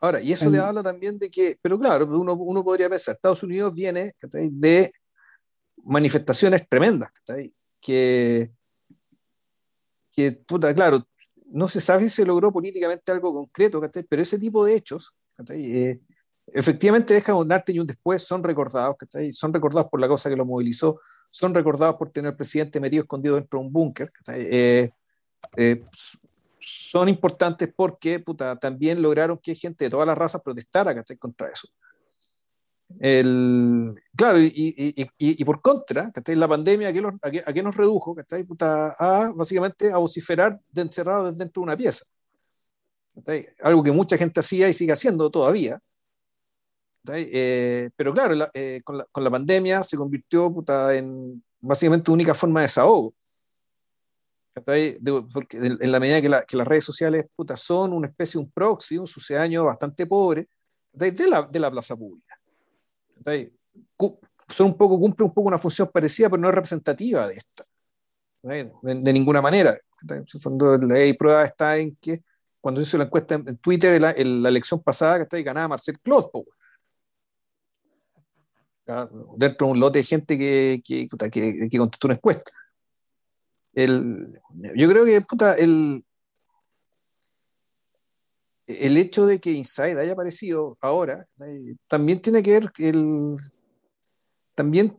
[0.00, 3.42] Ahora, y eso le habla también de que, pero claro, uno, uno podría pensar, Estados
[3.42, 4.90] Unidos viene de
[5.84, 7.10] manifestaciones tremendas,
[7.80, 8.50] que,
[10.10, 11.06] que, puta, claro,
[11.50, 15.14] no se sabe si se logró políticamente algo concreto, pero ese tipo de hechos
[15.50, 16.00] eh,
[16.46, 18.96] efectivamente dejan un arte y un después, son recordados,
[19.32, 23.02] son recordados por la cosa que lo movilizó, son recordados por tener al presidente metido
[23.02, 24.12] escondido dentro de un búnker.
[24.34, 24.90] Eh,
[25.56, 25.84] eh,
[26.58, 28.22] son importantes porque
[28.60, 31.68] también lograron que gente de todas las razas protestara contra eso.
[32.98, 38.16] El, claro, y, y, y, por contra, la pandemia, ¿a qué, a, qué, nos redujo?
[38.98, 42.04] a básicamente a vociferar de encerrado dentro de una pieza.
[43.62, 45.80] Algo que mucha gente hacía y sigue haciendo todavía.
[47.12, 50.52] Eh, pero claro, eh, con, la, con, la, pandemia se convirtió
[50.92, 53.14] en básicamente única forma de desahogo.
[54.52, 57.26] porque en, la medida que, la, que, las redes sociales
[57.56, 60.48] son una especie, un proxy, un sucedaño bastante pobre
[60.92, 62.29] de la, de la plaza pública
[64.48, 67.64] son un poco, cumple un poco una función parecida, pero no es representativa de esta.
[68.42, 69.78] De, ninguna manera.
[70.02, 72.22] La prueba está en que
[72.60, 76.30] cuando se hizo la encuesta en, Twitter, la, elección pasada, que ganaba Marcel Claude,
[79.36, 82.50] dentro de un lote de gente que, que, que, que contestó una encuesta.
[83.72, 84.40] El,
[84.74, 86.04] yo creo que puta, el,
[88.78, 93.36] el hecho de que Inside haya aparecido ahora eh, también tiene que ver el
[94.54, 94.96] también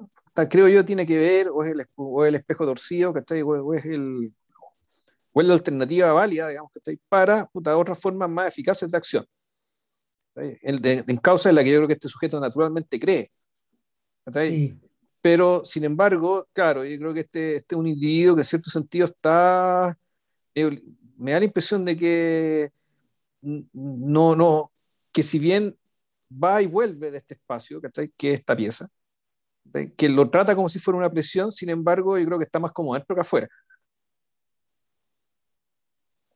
[0.49, 3.41] creo yo tiene que ver o es el, o el espejo torcido ¿cachai?
[3.41, 4.33] O, es el
[5.33, 6.99] o es la alternativa válida digamos ¿cachai?
[7.09, 9.25] para otras formas más eficaces de acción
[10.35, 13.31] en causa de la que yo creo que este sujeto naturalmente cree
[15.21, 18.69] pero sin embargo claro yo creo que este, este es un individuo que en cierto
[18.69, 19.97] sentido está
[20.55, 20.81] eh,
[21.17, 22.71] me da la impresión de que
[23.41, 24.71] no, no,
[25.11, 25.77] que si bien
[26.31, 28.11] va y vuelve de este espacio, ¿cachai?
[28.17, 28.87] Que es esta pieza,
[29.97, 32.71] que lo trata como si fuera una presión, sin embargo, yo creo que está más
[32.71, 33.47] como dentro que afuera.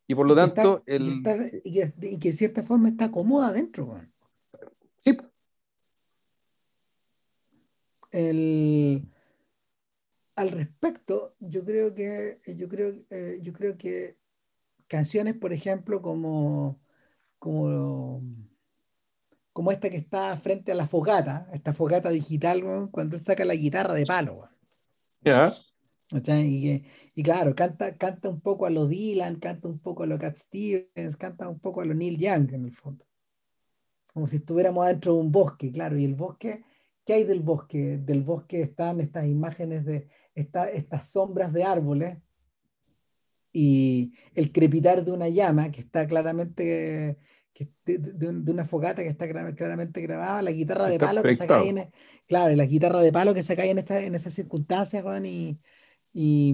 [0.08, 1.08] Y por lo tanto, el...
[1.08, 3.99] y, que, y, que, de cierta forma está cómoda adentro.
[4.99, 5.18] Sí.
[8.12, 9.10] El,
[10.36, 14.18] al respecto, yo creo que yo creo, eh, yo creo que
[14.88, 16.80] canciones, por ejemplo, como,
[17.46, 18.24] como,
[19.54, 23.54] como esta que está frente a la fogata, esta fogata digital, cuando él saca la
[23.54, 24.50] guitarra de palo.
[25.22, 25.54] Ya.
[26.12, 26.84] Y,
[27.14, 30.38] y, claro, canta, canta un poco a lo Dylan, canta un poco a lo Cat
[30.38, 33.06] Stevens, canta un poco a lo Neil Young en el fondo.
[34.12, 36.00] Como si estuviéramos dentro de un bosque, claro.
[36.00, 36.64] Y el bosque,
[37.06, 38.00] ¿qué hay del bosque?
[38.00, 42.18] Del bosque están estas imágenes de esta, estas sombras de árboles
[43.56, 47.18] y el crepitar de una llama que está claramente
[47.56, 51.70] que, de, una fogata que está claramente grabada, la guitarra de palo que se cae
[51.70, 51.89] en,
[52.28, 55.58] claro, la guitarra de palo que se cae en, esta, en esas circunstancias, Juan, y,
[56.12, 56.53] y,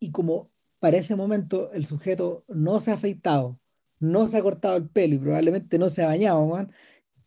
[0.00, 0.50] y como
[0.80, 3.60] para ese momento el sujeto no se ha afeitado,
[4.00, 6.68] no se ha cortado el pelo y probablemente no se ha bañado,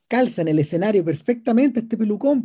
[0.10, 2.44] calza en el escenario perfectamente este pelucón,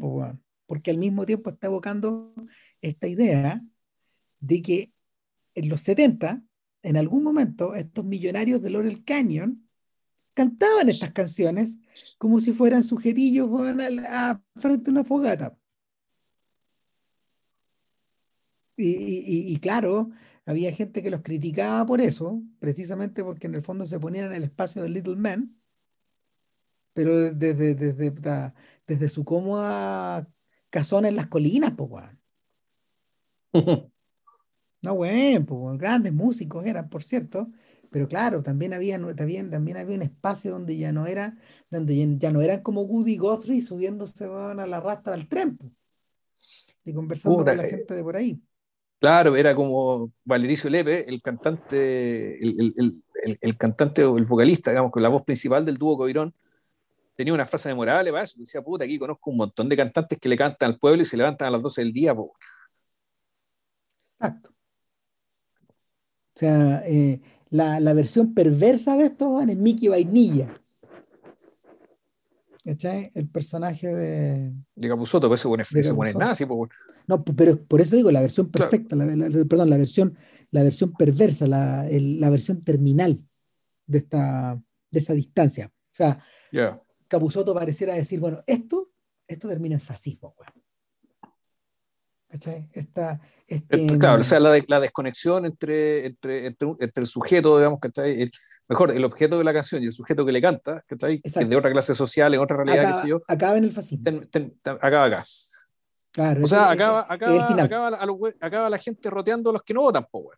[0.66, 2.32] porque al mismo tiempo está evocando
[2.80, 3.60] esta idea
[4.38, 4.92] de que
[5.56, 6.44] en los 70,
[6.84, 9.68] en algún momento, estos millonarios de Laurel Canyon
[10.34, 11.78] cantaban estas canciones
[12.18, 13.50] como si fueran sujetillos
[14.08, 15.56] a, frente a una fogata.
[18.82, 20.10] Y, claro,
[20.46, 24.32] había gente que los criticaba por eso, precisamente porque en el fondo se ponían en
[24.32, 25.54] el espacio del Little Man,
[26.94, 28.52] pero desde, desde,
[28.86, 30.26] desde, su cómoda
[30.70, 32.06] casona en las colinas, pues,
[34.82, 37.50] No, bueno, pues, grandes músicos eran, por cierto,
[37.90, 41.36] pero claro, también había, también, también había un espacio donde ya no era,
[41.70, 45.58] donde ya, no eran como Woody Guthrie subiéndose a la rastra al tren
[46.84, 48.40] y conversando con la eh, gente de por ahí.
[49.00, 55.08] Claro, era como Valericio Lepe, el cantante, el, cantante o el vocalista, digamos, con la
[55.08, 56.34] voz principal del dúo Coirón,
[57.16, 58.38] tenía una frase memorable para eso.
[58.38, 61.16] Decía, puta, aquí conozco un montón de cantantes que le cantan al pueblo y se
[61.16, 62.14] levantan a las 12 del día.
[64.12, 64.50] Exacto.
[66.34, 67.20] O sea, eh,
[67.50, 70.54] la, la, versión perversa de esto es Mickey Vainilla.
[72.64, 73.10] ¿Cachai?
[73.14, 74.52] El personaje de.
[74.74, 76.46] De Capuzoto, pues se pone, nazi.
[76.46, 76.70] Pues.
[77.06, 79.06] No, pero por eso digo la versión perfecta, la,
[79.48, 80.16] perdón, la versión,
[80.50, 83.20] la versión perversa, la, la versión terminal
[83.86, 85.66] de, esta, de esa distancia.
[85.66, 86.22] O sea,
[86.52, 86.80] yeah.
[87.08, 88.92] Capuzoto pareciera decir, bueno, esto,
[89.26, 90.59] esto termina en fascismo, ¿Cachai?
[92.30, 98.22] Esta, este, claro, o sea, la, la desconexión entre, entre, entre, el sujeto, digamos, ¿cachai?
[98.22, 98.32] El,
[98.68, 101.20] mejor, el objeto de la canción y el sujeto que le canta, ¿cachai?
[101.20, 103.20] Que es de otra clase social, en otra realidad, acaba, qué sé yo.
[103.26, 104.04] Acaba en el fascismo.
[104.64, 105.24] acaba acá.
[106.12, 109.74] Claro, o sea, acaba, acaba, acaba, a los, acaba, la gente roteando a los que
[109.74, 110.30] no votan, po,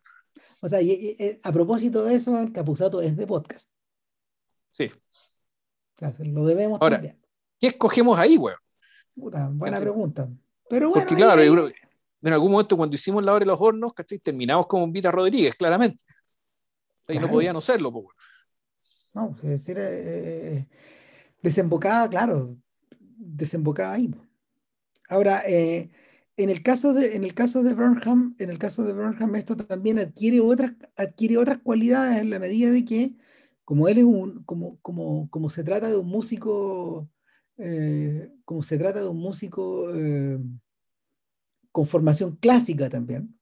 [0.61, 3.69] O sea, y, a propósito de eso, Capuzato es de podcast.
[4.71, 4.85] Sí.
[4.85, 7.19] O sea, lo debemos Ahora, también.
[7.59, 8.57] ¿Qué escogemos ahí, weón?
[9.15, 10.27] Puta, buena pregunta.
[10.69, 11.71] Pero bueno, Porque claro, yo creo,
[12.23, 14.19] en algún momento cuando hicimos la hora de los hornos, ¿cachai?
[14.19, 16.03] Terminamos como Vita Rodríguez, claramente.
[17.07, 18.07] Y no podía no serlo, pues.
[19.13, 20.67] No, es decir, eh, eh, eh,
[21.41, 22.57] desembocada, claro,
[22.99, 24.09] desembocada ahí.
[25.09, 25.89] Ahora, en
[26.37, 29.99] el caso de, en el caso de Burnham, en el caso de Burnham, esto también
[29.99, 33.15] adquiere otras, adquiere otras cualidades en la medida de que,
[33.65, 37.09] como él es un, como, como, como se trata de un músico,
[38.45, 39.91] como se trata de un músico
[41.73, 43.37] con formación clásica también.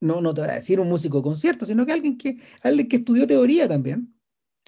[0.00, 2.88] No, no te voy a decir un músico de concierto, sino que alguien que, alguien
[2.88, 4.14] que estudió teoría también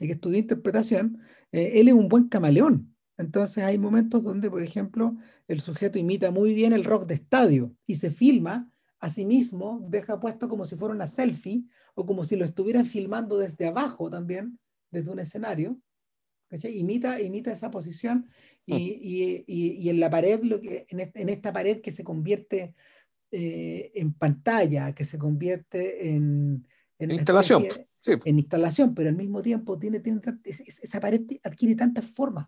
[0.01, 1.21] y que estudió interpretación,
[1.51, 2.95] eh, él es un buen camaleón.
[3.17, 5.17] Entonces hay momentos donde, por ejemplo,
[5.49, 8.71] el sujeto imita muy bien el rock de estadio y se filma
[9.01, 11.65] a sí mismo, deja puesto como si fuera una selfie
[11.95, 14.59] o como si lo estuvieran filmando desde abajo también,
[14.91, 15.81] desde un escenario.
[16.51, 18.29] Imita, imita esa posición
[18.69, 18.77] Mm.
[18.77, 22.75] Y, en la pared, lo que, en, esta pared que se convierte
[23.31, 26.67] eh, en pantalla, que se convierte en,
[26.99, 27.65] en instalación.
[28.25, 32.47] En instalación, pero al mismo tiempo tiene, tiene esa pared adquiere tantas formas,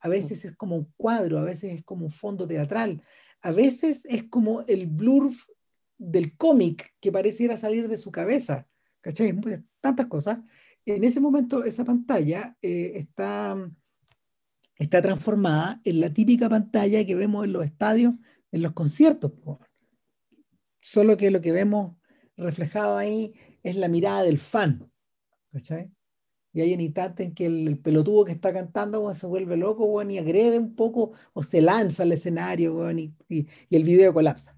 [0.00, 3.02] A veces es como un cuadro, a veces es como un fondo teatral,
[3.42, 5.32] a veces es como el blur
[5.98, 8.66] del cómic que pareciera salir de su cabeza,
[9.00, 9.38] ¿cachai?
[9.80, 10.38] Tantas cosas.
[10.94, 13.56] En ese momento esa pantalla eh, está
[14.76, 18.14] está transformada en la típica pantalla que vemos en los estadios,
[18.52, 19.32] en los conciertos.
[20.80, 21.96] Solo que lo que vemos
[22.36, 24.90] reflejado ahí es la mirada del fan.
[25.52, 25.90] ¿cachai?
[26.52, 30.18] y hay un instante en que el, pelotudo que está cantando se vuelve loco y
[30.18, 33.14] agrede un poco o se lanza al escenario y,
[33.70, 34.56] el video colapsa.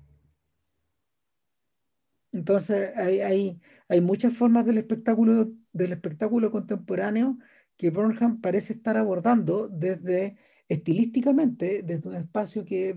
[2.33, 7.39] Entonces hay, hay, hay, muchas formas del espectáculo, del espectáculo contemporáneo
[7.77, 10.37] que Burnham parece estar abordando desde
[10.69, 12.97] estilísticamente, desde un espacio que,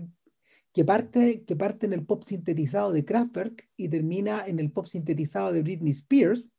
[0.72, 4.86] que, parte, que parte en el pop sintetizado de Kraftwerk y termina en el pop
[4.86, 6.52] sintetizado de Britney Spears,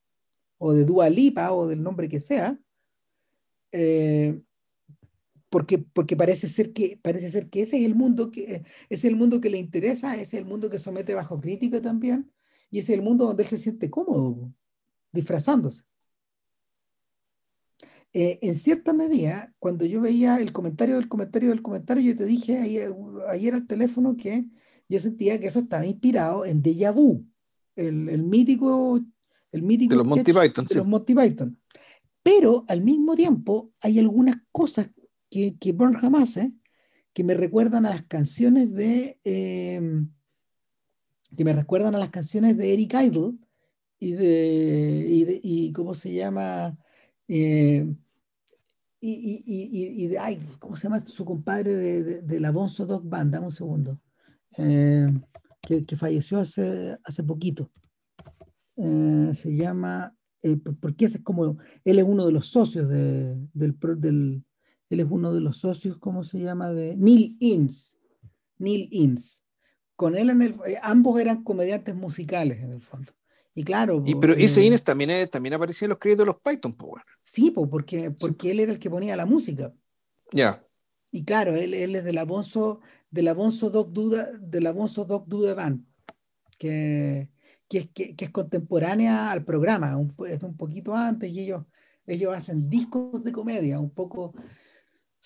[0.57, 2.59] o de Dua Lipa o del nombre que sea,
[3.71, 4.41] eh,
[5.49, 9.15] porque, porque parece, ser que, parece ser que ese es el mundo que es el
[9.15, 12.31] mundo que le interesa, es el mundo que somete bajo crítica también,
[12.69, 14.51] y es el mundo donde él se siente cómodo,
[15.11, 15.83] disfrazándose.
[18.17, 22.23] Eh, en cierta medida, cuando yo veía el comentario del comentario del comentario, yo te
[22.23, 22.95] dije ayer,
[23.27, 24.45] ayer al teléfono que
[24.87, 27.25] yo sentía que eso estaba inspirado en Deja Vu,
[27.75, 29.01] el, el mítico
[29.51, 30.65] el mítico de los Monty Python.
[30.65, 31.59] De los Monty Python.
[32.23, 34.89] Pero al mismo tiempo hay algunas cosas
[35.29, 36.53] que, que Burnham hace
[37.11, 40.09] que me recuerdan a las canciones de em,
[41.35, 43.33] que me recuerdan a las canciones de Eric Idle
[43.99, 46.77] y de y, de, y cómo se llama
[47.27, 47.97] em,
[49.07, 52.85] y, y, y, y, ay, cómo se llama su compadre de, de, de la Bonzo
[52.85, 53.99] Dog Band dame un segundo
[54.57, 55.21] em,
[55.61, 57.69] que, que, falleció hace, hace poquito
[58.77, 63.35] eh, se llama, eh, porque ese es como, él es uno de los socios de,
[63.53, 64.43] del, del,
[64.89, 66.71] él es uno de los socios, ¿cómo se llama?
[66.71, 67.99] De Neil Inns,
[68.57, 69.43] Neil Inns.
[69.95, 73.13] Con él en el, eh, ambos eran comediantes musicales en el fondo.
[73.57, 74.03] Y claro.
[74.05, 77.03] Y, pero ese Innes también, también aparecía en los créditos de los Python, Power.
[77.23, 79.73] Sí, porque, porque él era el que ponía la música.
[80.31, 80.61] Ya.
[81.09, 85.53] Y claro, él, él es del Abonso, del Abonso Doc Duda, del Abonso Doc Duda
[85.53, 85.85] Band,
[86.57, 87.29] que,
[87.69, 89.97] que es, que, es contemporánea al programa,
[90.27, 91.63] es un poquito antes y ellos,
[92.05, 94.33] ellos hacen discos de comedia, un poco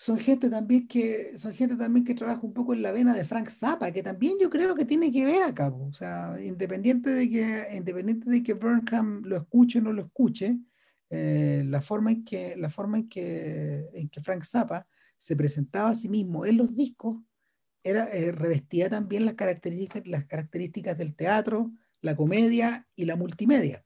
[0.00, 3.22] son gente también que son gente también que trabaja un poco en la vena de
[3.22, 7.28] Frank Zappa, que también yo creo que tiene que ver acá, o sea, independiente de
[7.28, 10.56] que independiente de que Burnham lo escuche o no lo escuche,
[11.10, 14.86] eh, la forma en que la forma en que en que Frank Zappa
[15.18, 17.18] se presentaba a sí mismo en los discos
[17.84, 23.84] era eh, revestía también las características las características del teatro, la comedia y la multimedia.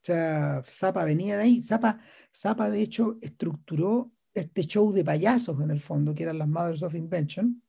[0.00, 1.62] O sea, Zappa venía de ahí.
[1.62, 1.98] Zappa,
[2.34, 6.82] Zappa, de hecho, estructuró este show de payasos en el fondo, que eran las Mothers
[6.82, 7.62] of Invention,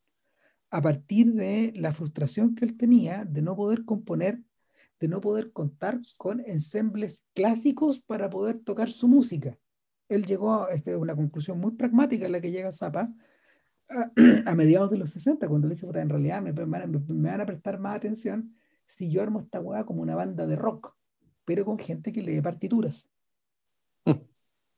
[0.72, 4.42] a partir de la frustración que él tenía de no poder componer,
[5.00, 9.58] de no poder contar con ensembles clásicos para poder tocar su música.
[10.10, 13.14] Él llegó a este, una conclusión muy pragmática en la que llega Zappa
[13.90, 17.46] a, mediados de los 60, cuando le dice, en realidad me, me, me, van a
[17.46, 18.54] prestar más atención
[18.88, 20.96] si yo armo esta weá como una banda de rock,
[21.44, 23.10] pero con gente que lee partituras.
[24.06, 24.35] Mm.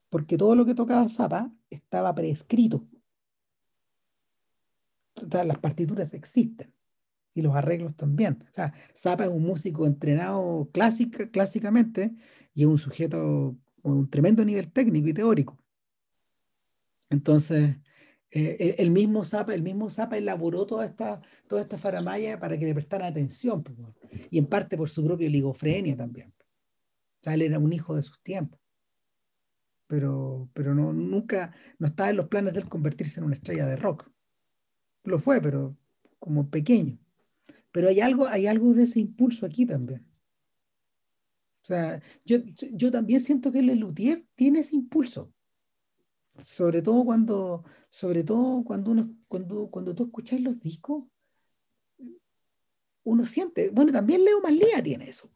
[0.09, 2.87] Porque todo lo que tocaba Zappa estaba prescrito.
[5.31, 6.73] las partituras existen
[7.33, 8.43] y los arreglos también.
[8.49, 12.15] O sea, Zappa es un músico entrenado clásica, clásicamente
[12.53, 15.57] y es un sujeto con un tremendo nivel técnico y teórico.
[17.09, 17.77] Entonces,
[18.31, 22.65] eh, el mismo Zapa, el mismo Zapa elaboró toda esta, toda esta faramaya para que
[22.65, 23.63] le prestaran atención,
[24.29, 26.33] y en parte por su propia ligofrenia también.
[26.39, 28.59] O sea, él era un hijo de sus tiempos.
[29.87, 33.65] Pero, pero no, nunca, no estaba en los planes de él convertirse en una estrella
[33.65, 34.09] de rock.
[35.03, 35.77] Lo fue, pero
[36.19, 36.97] como pequeño.
[37.71, 40.05] Pero hay algo, hay algo de ese impulso aquí también.
[41.63, 42.37] O sea, yo,
[42.71, 45.33] yo también siento que el Luthier tiene ese impulso
[46.43, 51.03] sobre todo cuando, sobre todo cuando uno, cuando, cuando tú escuchas los discos,
[53.03, 55.31] uno siente, bueno, también Leo Maslía tiene eso.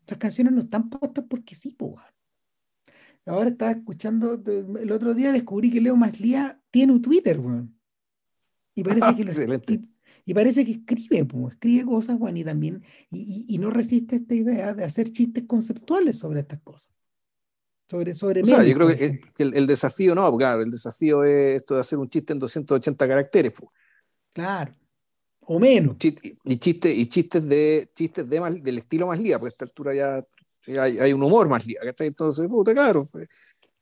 [0.00, 1.94] Estas canciones no están puestas porque sí, pues.
[3.26, 7.78] Ahora estaba escuchando, el otro día descubrí que Leo Maslía tiene un Twitter, weón.
[8.74, 9.80] Y parece que
[10.26, 14.34] y, parece que escribe, pues, escribe cosas, weón, y también, y, y no resiste esta
[14.34, 16.94] idea de hacer chistes conceptuales sobre estas cosas
[17.88, 21.74] sobre, sobre o sea, yo creo que, el, desafío, no, claro, el desafío es esto
[21.74, 23.52] de hacer un chiste en 280 caracteres.
[24.32, 24.72] Claro,
[25.40, 25.96] o menos.
[26.00, 29.94] y, chistes, y chistes, de, chistes de del estilo más lía, porque a esta altura
[29.94, 30.24] ya
[30.66, 33.28] hay, hay un humor más lía, Entonces, puta, claro, pues,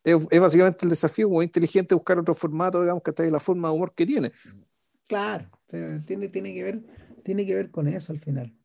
[0.03, 3.75] es, básicamente el desafío muy inteligente buscar otro formato, digamos, que está la forma de
[3.75, 4.31] humor que tiene.
[5.07, 6.81] Claro, tiene, tiene, que ver,
[7.23, 8.55] tiene que ver con eso al final.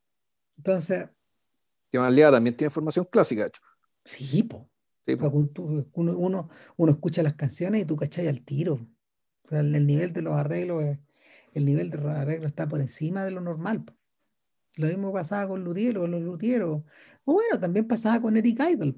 [0.56, 1.08] Entonces...
[1.90, 3.62] Que más lía también tiene formación clásica, hecho.
[4.04, 4.68] Sí, po
[5.16, 8.86] uno, uno, escucha las canciones y tú cachai al tiro.
[9.50, 10.98] el, nivel de los arreglos,
[11.54, 13.84] el nivel de los arreglos está por encima de lo normal.
[14.76, 16.82] Lo mismo pasaba con Lutiero, los Lutieros.
[17.24, 18.94] O bueno, también pasaba con Eric Idle,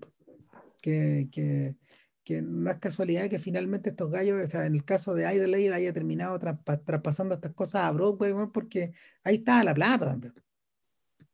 [0.82, 1.76] que, que,
[2.24, 5.74] que no es casualidad que finalmente estos gallos, o sea, en el caso de Idle
[5.74, 8.92] haya terminado traspasando estas cosas a Broadway, porque
[9.24, 10.34] ahí está la plata también.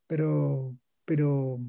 [0.07, 1.61] Pero, pero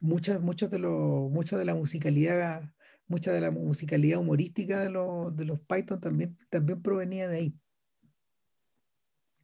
[0.00, 2.70] muchas, muchos de los, mucho de la musicalidad,
[3.06, 7.54] mucha de la musicalidad humorística de los, de los Python también, también provenía de ahí.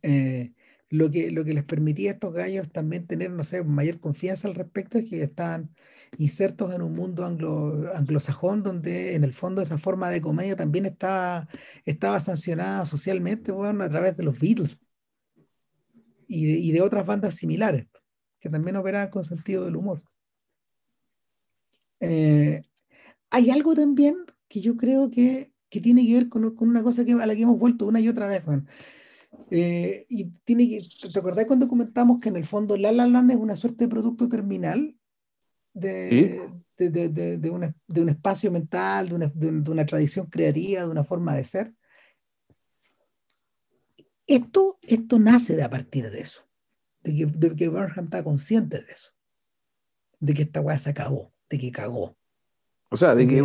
[0.03, 0.53] Eh,
[0.91, 4.49] lo que, lo que les permitía a estos gallos también tener, no sé, mayor confianza
[4.49, 5.75] al respecto es que estaban
[6.19, 10.87] insertos en un mundo anglo, anglosajón donde en el fondo esa forma de comedia también
[10.87, 11.49] estaba,
[11.85, 14.79] estaba sancionada socialmente bueno, a través de los Beatles
[16.27, 17.87] y de, y de otras bandas similares
[18.41, 20.03] que también operaban con sentido del humor.
[22.01, 22.63] Eh,
[23.31, 24.17] hay algo también
[24.49, 27.37] que yo creo que, que tiene que ver con, con, una cosa que, a la
[27.37, 28.67] que hemos vuelto una y otra vez, Juan.
[29.51, 30.81] Eh, y tiene que,
[31.13, 33.91] ¿te acordás cuando comentamos que en el fondo La La Land es una suerte de
[33.91, 34.97] producto terminal
[35.73, 40.89] de, de, de, de, una, un espacio mental, de una, de una, tradición creativa, de
[40.89, 41.73] una forma de ser?
[44.27, 46.43] Esto, esto nace de a partir de eso,
[47.03, 49.11] de que, de que Burnham está consciente de eso,
[50.19, 52.17] de que esta weá se acabó, de que cagó.
[52.91, 53.43] O sea, de que,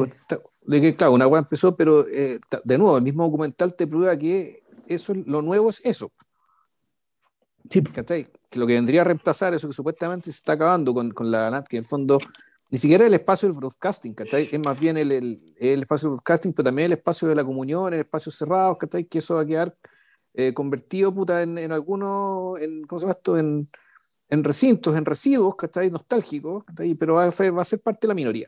[0.61, 4.17] de que claro, una weá empezó, pero eh, de nuevo, el mismo documental te prueba
[4.17, 6.11] que eso, lo nuevo es eso.
[7.69, 7.81] Sí.
[7.81, 11.49] Que lo que vendría a reemplazar eso que supuestamente se está acabando con, con la
[11.49, 12.19] NAT, que en el fondo
[12.71, 14.49] ni siquiera el espacio del broadcasting, ¿cachai?
[14.51, 17.43] Es más bien el, el, el, espacio del broadcasting, pero también el espacio de la
[17.43, 19.05] comunión, el espacio cerrado, ¿cachai?
[19.05, 19.75] Que eso va a quedar
[20.33, 23.37] eh, convertido, puta, en, en algunos, en, ¿cómo se llama esto?
[23.37, 23.69] En,
[24.29, 25.91] en recintos, en residuos, ¿cachai?
[25.91, 26.95] Nostálgicos, ¿cachai?
[26.95, 28.47] Pero va a, va a ser parte de la minoría.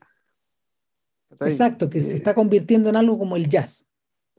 [1.42, 3.88] Exacto, que se eh, está convirtiendo en algo como el jazz.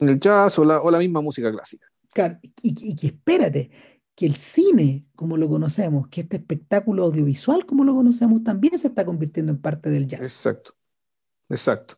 [0.01, 1.86] El jazz o la, o la misma música clásica.
[2.12, 3.70] Claro, y, que espérate,
[4.14, 8.88] que el cine, como lo conocemos, que este espectáculo audiovisual, como lo conocemos, también se
[8.88, 10.20] está convirtiendo en parte del jazz.
[10.20, 10.74] Exacto,
[11.49, 11.94] exacto.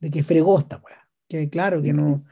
[0.00, 1.08] De que fregó esta weá.
[1.28, 2.24] Que claro que no.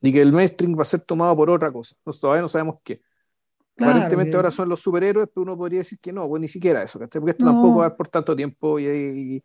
[0.00, 1.96] Y que el mainstream va a ser tomado por otra cosa.
[2.06, 3.02] Nosotros todavía no sabemos qué.
[3.76, 6.98] Aparentemente ahora son los superhéroes, pero uno podría decir que no, pues ni siquiera eso,
[6.98, 9.44] porque esto tampoco va a dar por tanto tiempo y, y,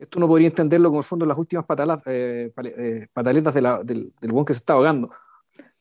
[0.00, 3.82] esto uno podría entenderlo como el fondo las últimas patalas, eh, eh, pataletas de la,
[3.84, 5.10] del, del buen que se está ahogando.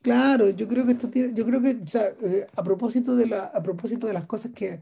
[0.02, 3.28] Claro, yo creo que esto tiene, yo creo que, o sea, eh, a propósito de
[3.28, 4.82] la, a propósito de las cosas que,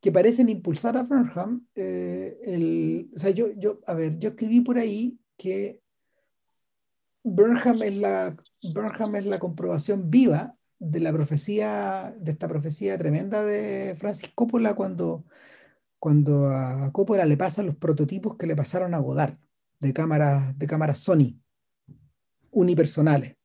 [0.00, 4.60] que parecen impulsar a Burnham, eh, el, o sea, yo, yo, a ver, yo escribí
[4.60, 5.80] por ahí que
[7.22, 8.36] Burnham es la,
[8.74, 14.74] Burnham es la comprobación viva de la profecía, de esta profecía tremenda de Francis Coppola
[14.74, 15.24] cuando,
[15.98, 19.36] cuando a Coppola le pasan los prototipos que le pasaron a Godard
[19.80, 21.40] de cámaras, de cámaras Sony
[22.50, 23.36] unipersonales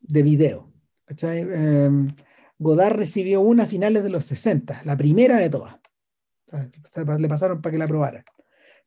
[0.00, 0.72] de video.
[1.20, 2.14] Em,
[2.58, 5.76] Godard recibió una a finales de los 60, la primera de todas.
[7.18, 8.24] le pasaron para que la probara.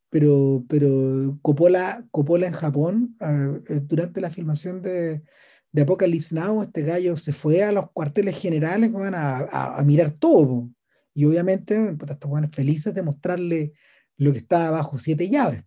[0.09, 5.23] Pero, pero Coppola, Coppola en Japón, eh, durante la filmación de,
[5.71, 10.69] de, Apocalypse Now, este gallo se fue a los cuarteles generales a, a, mirar todo.
[11.15, 13.73] Y obviamente, pues, estos felices de mostrarle
[14.17, 15.63] lo que estaba bajo siete llaves.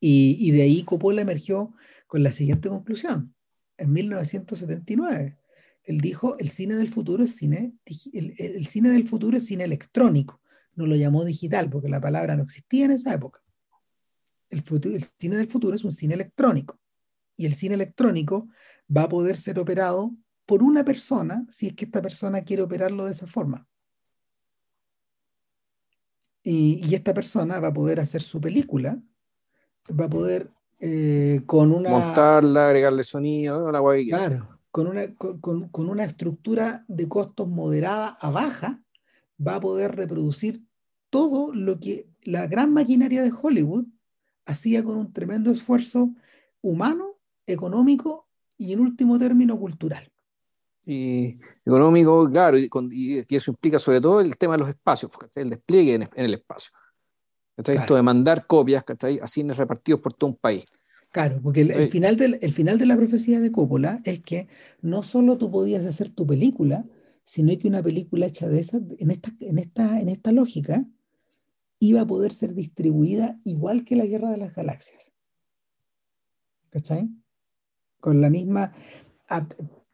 [0.00, 1.72] Y, y de ahí Coppola emergió
[2.08, 3.34] con la siguiente conclusión
[3.76, 5.38] en 1979.
[5.84, 10.40] Él dijo, el cine del futuro es cine, el, cine del futuro es cine electrónico.
[10.74, 13.42] No lo llamó digital porque la palabra no existía en esa época.
[14.48, 16.80] El, futuro, el cine del futuro es un cine electrónico.
[17.36, 18.48] Y el cine electrónico
[18.94, 20.14] va a poder ser operado
[20.46, 23.66] por una persona si es que esta persona quiere operarlo de esa forma.
[26.44, 29.00] Y, y, esta persona va a poder hacer su película,
[29.98, 31.88] va a poder eh, con una...
[31.88, 38.30] Montarla, agregarle sonido, la Claro, con una, con, con una estructura de costos moderada a
[38.30, 38.82] baja,
[39.44, 40.62] va a poder reproducir
[41.10, 43.86] todo lo que la gran maquinaria de Hollywood
[44.46, 46.10] hacía con un tremendo esfuerzo
[46.60, 47.16] humano,
[47.46, 48.28] económico
[48.58, 50.10] y en último término cultural.
[50.86, 55.50] Y económico, claro, y, y, eso implica sobre todo el tema de los espacios, el
[55.50, 56.72] despliegue en, en el espacio.
[57.56, 58.84] Esto de mandar copias
[59.22, 60.64] a cines repartidos por todo un país.
[61.12, 64.48] Claro, porque el, final del, el final de la profecía de Coppola es que
[64.82, 66.84] no solo tú podías hacer tu película,
[67.22, 70.84] sino que una película hecha de esa, en esta, en esta, en esta lógica,
[71.78, 75.12] iba a poder ser distribuida igual que la Guerra de las Galaxias.
[76.70, 77.08] ¿Cachai?
[78.00, 78.72] Con la misma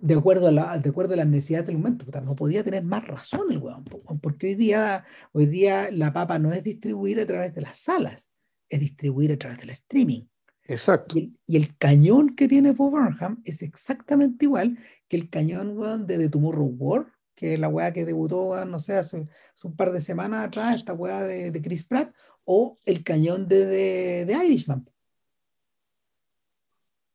[0.00, 2.06] de acuerdo a, la, de acuerdo a las necesidades del momento.
[2.20, 3.84] No podía tener más razón el weón,
[4.20, 8.30] porque hoy día, hoy día la papa no es distribuir a través de las salas,
[8.68, 10.24] es distribuir a través del streaming.
[10.64, 11.18] Exacto.
[11.18, 14.78] Y, el cañón que tiene Bob Burnham es exactamente igual
[15.08, 18.80] que el cañón weón, de The Tomorrow War, que es la weá que debutó, no
[18.80, 19.26] sé, hace,
[19.64, 23.66] un par de semanas atrás, esta weá de, de Chris Pratt, o El cañón de,
[23.66, 24.88] de, de Irishman.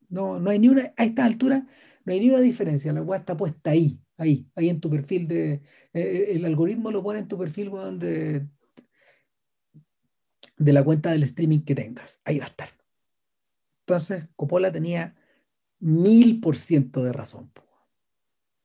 [0.08, 1.66] No, no hay ni una, a esta altura,
[2.06, 2.92] no hay ni una diferencia.
[2.92, 5.52] La weá está puesta ahí, ahí, ahí en tu perfil de.
[5.52, 5.60] Eh,
[5.92, 8.46] eh, el algoritmo lo pone en tu perfil de,
[10.56, 12.20] de la cuenta del streaming que tengas.
[12.24, 12.70] Ahí va a estar.
[13.80, 15.16] Entonces, Coppola tenía
[15.80, 17.52] mil por ciento de razón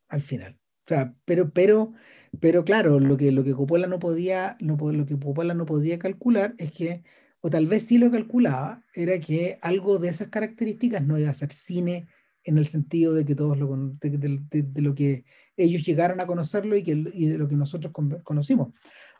[0.08, 0.60] al final.
[0.86, 1.94] O sea, pero, pero,
[2.40, 6.54] pero claro, lo que, lo que Coppola no podía, lo que Coppola no podía calcular
[6.58, 7.04] es que
[7.40, 11.34] o tal vez sí lo calculaba, era que algo de esas características no iba a
[11.34, 12.08] ser cine
[12.44, 15.26] en el sentido de que todos lo, de, lo que
[15.58, 18.74] ellos llegaron a conocerlo y, que, y de lo que nosotros conocimos.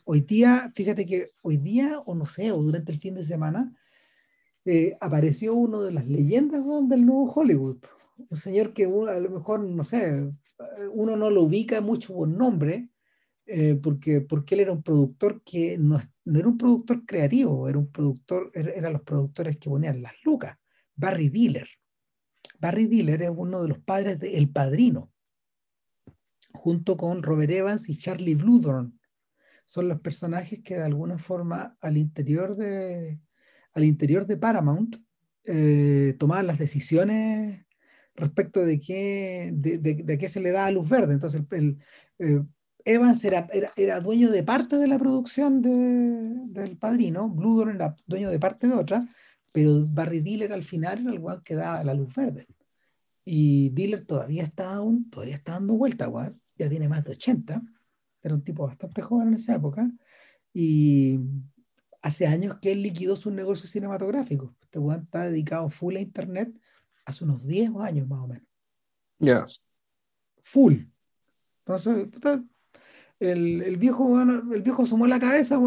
[0.04, 3.72] Hoy día, fíjate que hoy día, o no sé, o durante el fin de semana,
[4.66, 7.78] eh, apareció uno de las leyendas del nuevo Hollywood.
[8.30, 10.32] Un señor que a lo mejor, no sé,
[10.92, 12.90] uno no lo ubica mucho por nombre,
[13.46, 17.92] eh, porque, porque él era un productor que no, era un productor creativo, era un
[17.92, 20.58] productor, eran los productores que ponían las lucas.
[20.96, 21.68] Barry Diller.
[22.62, 25.12] Barry Diller es uno de los padres de El Padrino,
[26.54, 29.00] junto con Robert Evans y Charlie Bluedorn.
[29.66, 33.20] Son los personajes que de alguna forma al interior de,
[33.74, 34.98] al interior de Paramount
[35.46, 37.66] eh, tomaban las decisiones
[38.14, 41.14] respecto de qué, de, qué se le da a luz verde.
[41.14, 41.80] Entonces, el,
[42.20, 42.44] eh,
[42.86, 48.40] Evans era, era, dueño de parte de la producción del padrino, Blue era dueño de
[48.40, 49.02] parte de otra,
[49.52, 52.48] pero Barry Diller al final era el guan que daba la luz verde.
[53.24, 56.12] Y Diller todavía está, aún, todavía está dando vuelta,
[56.56, 57.62] ya tiene más de 80,
[58.24, 59.90] era un tipo bastante joven en esa época,
[60.54, 61.20] y
[62.02, 64.56] hace años que él liquidó su negocio cinematográfico.
[64.62, 66.54] Este guan está dedicado full a Internet
[67.06, 68.48] hace unos 10 años más o menos.
[69.20, 69.46] Ya.
[70.42, 70.76] Full.
[71.60, 72.08] Entonces,
[73.22, 75.60] el, el, viejo, el viejo asomó la cabeza,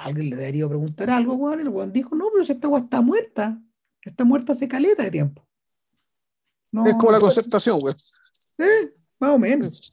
[0.00, 3.62] alguien le debería preguntar algo, y el dijo, no, pero si esta weón está muerta,
[4.02, 5.46] está muerta hace caleta de tiempo.
[6.84, 7.94] es como la concertación, güey.
[8.58, 9.92] Eh, más o menos.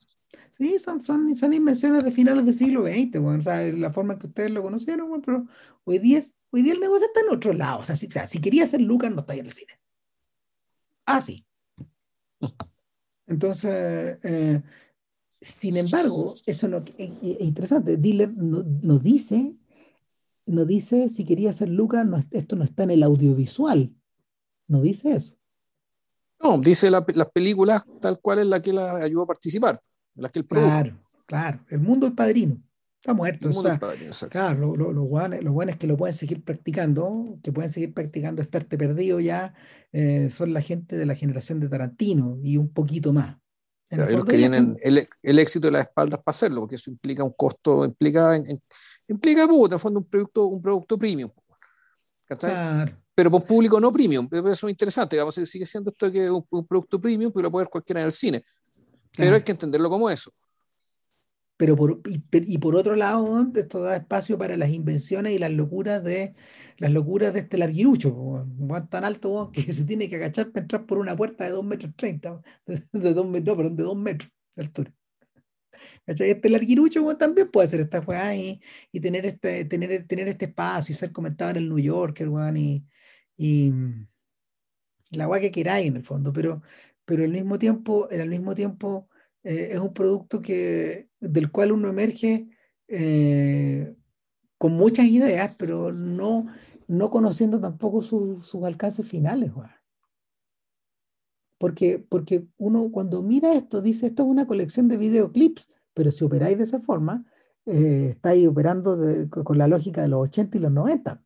[0.51, 4.19] Sí, son, son, son, invenciones de finales del siglo XX, o sea, la forma en
[4.19, 5.45] que ustedes lo conocieron, pero
[5.83, 7.81] hoy día, hoy día el negocio está en otro lado.
[7.81, 9.79] O sea, si, o sea, si quería ser Lucas, no está ahí en el cine.
[11.05, 11.45] Ah, sí.
[13.27, 14.63] Entonces, eh,
[15.41, 17.09] sin embargo, eso no, es,
[17.39, 17.97] interesante.
[17.97, 19.55] Diller nos dice,
[20.45, 23.93] no dice si quería ser Lucas, no, esto no está en el audiovisual.
[24.67, 25.35] No dice eso.
[26.41, 29.81] No, dice las películas tal cual es la que la ayudó a participar,
[30.15, 31.65] las que Claro, claro.
[31.69, 32.61] El mundo del padrino.
[32.95, 33.49] Está muerto.
[34.29, 35.37] claro, lo, lo, bueno,
[35.71, 39.53] es que lo pueden seguir practicando, que pueden seguir practicando estarte perdido ya,
[39.93, 43.37] eh, son la gente de la generación de Tarantino y un poquito más
[43.89, 47.33] ellos que tienen el, el, éxito de las espaldas para hacerlo, porque eso implica un
[47.33, 48.61] costo, implica, en,
[49.07, 51.29] implica puta, en fondo un producto, un producto premium.
[52.25, 52.95] Claro.
[53.15, 56.45] Pero por público no premium, eso es interesante, vamos a sigue siendo esto que un,
[56.51, 58.43] un producto premium, pero lo puede ver cualquiera en el cine.
[59.17, 60.31] Pero hay que entenderlo como eso.
[61.59, 66.01] Pero por, y, por otro lado, esto da espacio para las invenciones y las locuras
[66.01, 66.33] de
[66.77, 68.47] las locuras de este larguirucho,
[68.89, 71.91] tan alto que se tiene que agachar para entrar por una puerta de 2 metros
[71.97, 72.41] 30,
[72.93, 74.93] de 2 metros, perdón, de 2 metros de altura.
[76.07, 78.61] Este larguirucho también puede hacer esta weá y,
[78.93, 82.85] y, tener, este, tener, tener este espacio y ser comentado en el New Yorker, y,
[83.35, 83.73] y
[85.11, 86.61] la weá que queráis en el fondo, pero,
[87.03, 89.09] pero al mismo tiempo, el mismo tiempo
[89.43, 92.49] eh, es un producto que, del cual uno emerge
[92.87, 93.95] eh,
[94.57, 96.47] con muchas ideas, pero no,
[96.87, 99.51] no conociendo tampoco sus alcances finales.
[101.57, 106.23] Porque, porque uno cuando mira esto dice, esto es una colección de videoclips, pero si
[106.23, 107.25] operáis de esa forma,
[107.65, 108.97] eh, estáis operando
[109.29, 111.23] con la lógica de los 80 y los 90.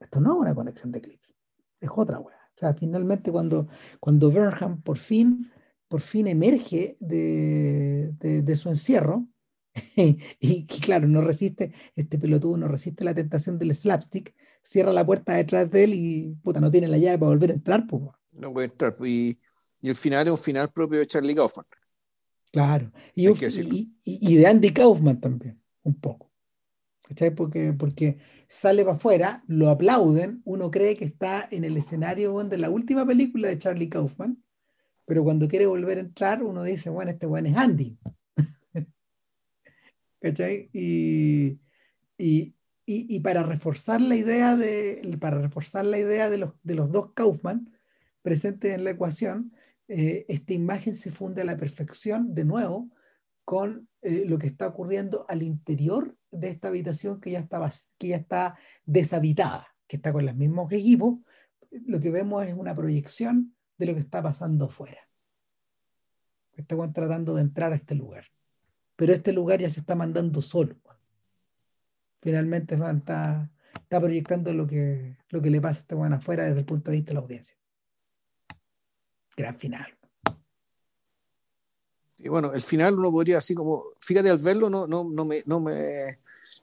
[0.00, 1.34] Esto no es una conexión de clips,
[1.80, 2.36] es otra weá.
[2.36, 3.68] O sea, finalmente cuando,
[4.00, 5.50] cuando Burnham por fin
[5.88, 9.26] por fin emerge de, su encierro
[9.96, 15.34] y, claro, no resiste, este pelotudo no resiste la tentación del slapstick, cierra la puerta
[15.34, 17.86] detrás de él y puta, no tiene la llave para volver a entrar.
[17.86, 18.02] Pues.
[18.32, 18.94] No puede entrar.
[19.04, 19.38] Y,
[19.82, 21.66] el final es un final propio de Charlie Kaufman.
[22.50, 22.90] Claro.
[23.14, 23.28] Y,
[24.04, 26.32] y, de Andy Kaufman también, un poco.
[27.02, 27.34] ¿Cachai?
[27.34, 32.58] Porque, porque sale para afuera, lo aplauden, uno cree que está en el escenario de
[32.58, 34.42] la última película de Charlie Kaufman
[35.08, 37.98] pero cuando quiere volver a entrar, uno dice, bueno, este bueno es Andy.
[40.20, 40.68] ¿Cachai?
[40.74, 41.58] Y,
[42.18, 42.54] y,
[42.84, 47.14] y, para reforzar la idea de, para reforzar la idea de los, de los dos
[47.14, 47.72] Kaufman
[48.20, 49.54] presentes en la ecuación,
[49.88, 52.90] eh, esta imagen se funde a la perfección, de nuevo,
[53.46, 57.66] con eh, lo que está ocurriendo al interior de esta habitación que ya, está,
[57.96, 61.20] que ya está deshabitada, que está con los mismos equipos.
[61.70, 65.00] Lo que vemos es una proyección de lo que está pasando afuera.
[66.52, 68.24] Estamos tratando de entrar a este lugar.
[68.96, 70.76] Pero este lugar ya se está mandando solo.
[72.20, 76.58] Finalmente está, está proyectando lo que, lo que le pasa a este bueno afuera desde
[76.58, 77.56] el punto de vista de la audiencia.
[79.36, 79.96] Gran final.
[82.16, 85.44] Y bueno, el final uno podría así como, fíjate al verlo, no, no, no, me,
[85.46, 86.18] no, me,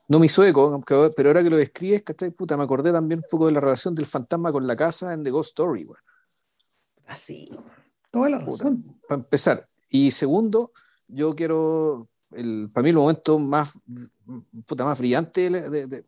[0.09, 0.83] no me hizo eco,
[1.15, 2.31] pero ahora que lo describes, ¿cachai?
[2.31, 5.23] Puta, me acordé también un poco de la relación del fantasma con la casa en
[5.23, 5.87] The Ghost Story,
[7.07, 7.49] Así,
[8.11, 8.83] toda la razón.
[9.07, 9.67] para empezar.
[9.89, 10.71] Y segundo,
[11.07, 13.79] yo quiero, el, para mí el momento más,
[14.65, 16.05] puta, más brillante, de,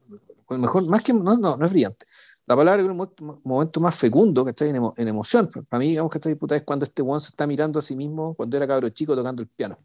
[0.49, 2.05] mejor, más que, no, no, no es brillante,
[2.47, 5.49] la palabra es un momento más fecundo, que está en, en emoción.
[5.67, 7.93] Para mí, digamos que esta disputa es cuando este one se está mirando a sí
[7.93, 9.77] mismo cuando era cabro chico tocando el piano.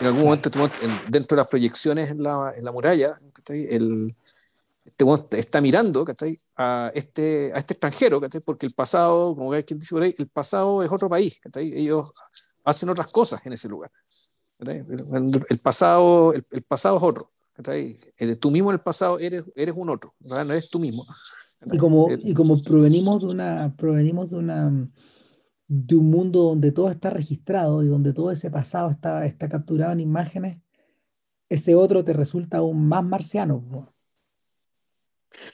[0.00, 4.14] En algún momento, este dentro de las proyecciones en la, en la muralla, el,
[4.84, 6.04] este one está mirando
[6.56, 10.82] a este, a este extranjero, porque el pasado, como quien dice por ahí, el pasado
[10.82, 11.40] es otro país.
[11.56, 12.12] Ellos
[12.64, 13.90] hacen otras cosas en ese lugar.
[14.58, 17.32] El, pasado, el pasado es otro.
[18.40, 21.04] Tú mismo en el pasado eres, eres un otro, no eres tú mismo.
[21.72, 24.88] Y como, y como provenimos de una, provenimos de una
[25.66, 29.92] de un mundo donde todo está registrado y donde todo ese pasado está, está capturado
[29.92, 30.60] en imágenes,
[31.48, 33.64] ese otro te resulta aún más marciano.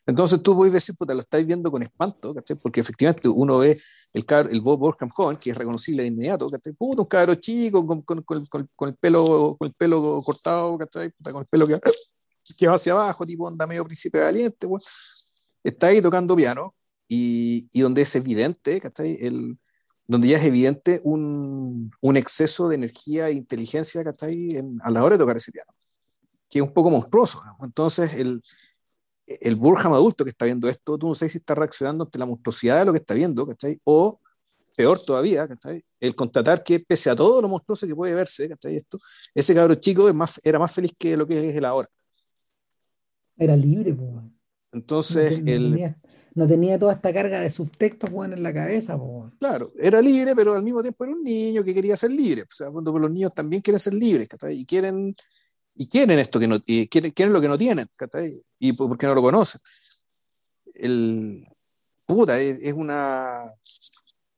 [0.06, 2.56] Entonces tú puedes decir, puta, lo estáis viendo con espanto, ¿cachai?
[2.56, 3.80] Porque efectivamente uno ve
[4.12, 6.72] el, el Bob Borkham joven, que es reconocible de inmediato, ¿cachai?
[6.72, 11.12] Puta, un cabro chico con, con, con, con, el pelo, con el pelo cortado, ¿cachai?
[11.22, 11.78] con el pelo que,
[12.56, 14.66] que va hacia abajo, tipo onda medio príncipe valiente,
[15.62, 16.74] Está ahí tocando piano
[17.06, 19.16] y, y donde es evidente, ¿cachai?
[19.20, 19.58] El,
[20.06, 24.56] donde ya es evidente un, un exceso de energía e inteligencia, ¿cachai?
[24.56, 25.72] En, a la hora de tocar ese piano,
[26.48, 27.42] que es un poco monstruoso.
[27.60, 28.42] Entonces, el,
[29.40, 32.26] el Burham adulto que está viendo esto, tú no sabes si está reaccionando ante la
[32.26, 33.78] monstruosidad de lo que está viendo, ¿cachai?
[33.84, 34.18] O,
[34.76, 35.84] peor todavía, ¿cachai?
[36.00, 38.76] El constatar que pese a todo lo monstruoso que puede verse, ¿cachai?
[38.76, 38.98] Esto,
[39.34, 41.88] ese cabro chico es más, era más feliz que lo que es él ahora.
[43.36, 44.24] Era libre, pues.
[44.72, 45.70] Entonces, no, el...
[45.70, 45.96] Tenía,
[46.34, 49.32] no tenía toda esta carga de subtextos, bueno, en la cabeza, pues.
[49.38, 52.42] Claro, era libre, pero al mismo tiempo era un niño que quería ser libre.
[52.42, 54.58] O sea, cuando los niños también quieren ser libres, ¿cachai?
[54.58, 55.14] Y quieren
[55.74, 57.86] y quieren esto que no y quieren, lo que no tienen
[58.58, 59.60] y porque no lo conocen.
[60.74, 61.44] El
[62.06, 63.54] puta es, una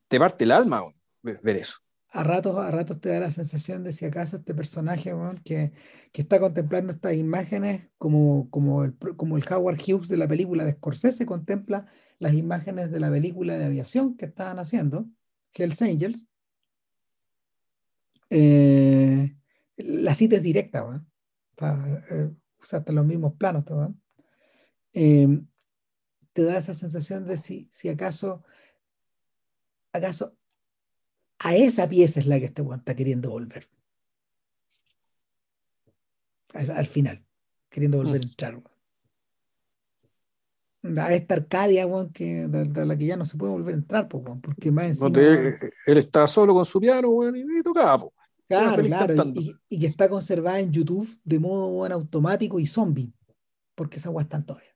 [0.08, 0.82] te parte el alma
[1.22, 1.78] ver eso.
[2.10, 5.14] A ratos a ratos te da la sensación de si acaso este personaje
[5.44, 5.72] que,
[6.12, 10.64] que, está contemplando estas imágenes como, como, el, como el Howard Hughes de la película
[10.64, 11.86] de Scorsese contempla
[12.18, 15.06] las imágenes de la película de aviación que estaban haciendo
[15.54, 16.26] Hells Angels
[18.28, 19.34] eh,
[19.76, 21.06] la cita es directa ¿no?
[21.60, 22.30] Eh,
[22.60, 23.64] usaste los mismos planos,
[24.94, 25.40] eh,
[26.32, 28.42] te da esa sensación de si, si acaso,
[29.92, 30.36] acaso
[31.38, 33.68] a esa pieza es la que este está queriendo volver.
[36.54, 37.24] Al, final,
[37.68, 38.62] queriendo volver a entrar.
[40.98, 44.70] A esta Arcadia, que, de, la que ya no se puede volver a entrar, porque
[44.70, 48.04] más él está solo con su piano, y, tocaba,
[48.52, 49.14] Claro, claro,
[49.70, 53.10] y, que está conservada en YouTube de modo automático y zombie,
[53.74, 54.68] porque esa agua está todavía.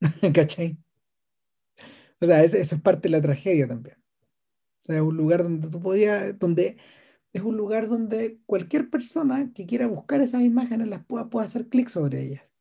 [0.32, 0.78] ¿Cachai?
[2.20, 3.96] O sea, eso, es parte de la tragedia también.
[3.96, 6.76] O sea, es un lugar donde tú podías, donde
[7.32, 11.68] es un lugar donde cualquier persona que quiera buscar esas imágenes las pueda, pueda hacer
[11.68, 12.54] clic sobre ellas.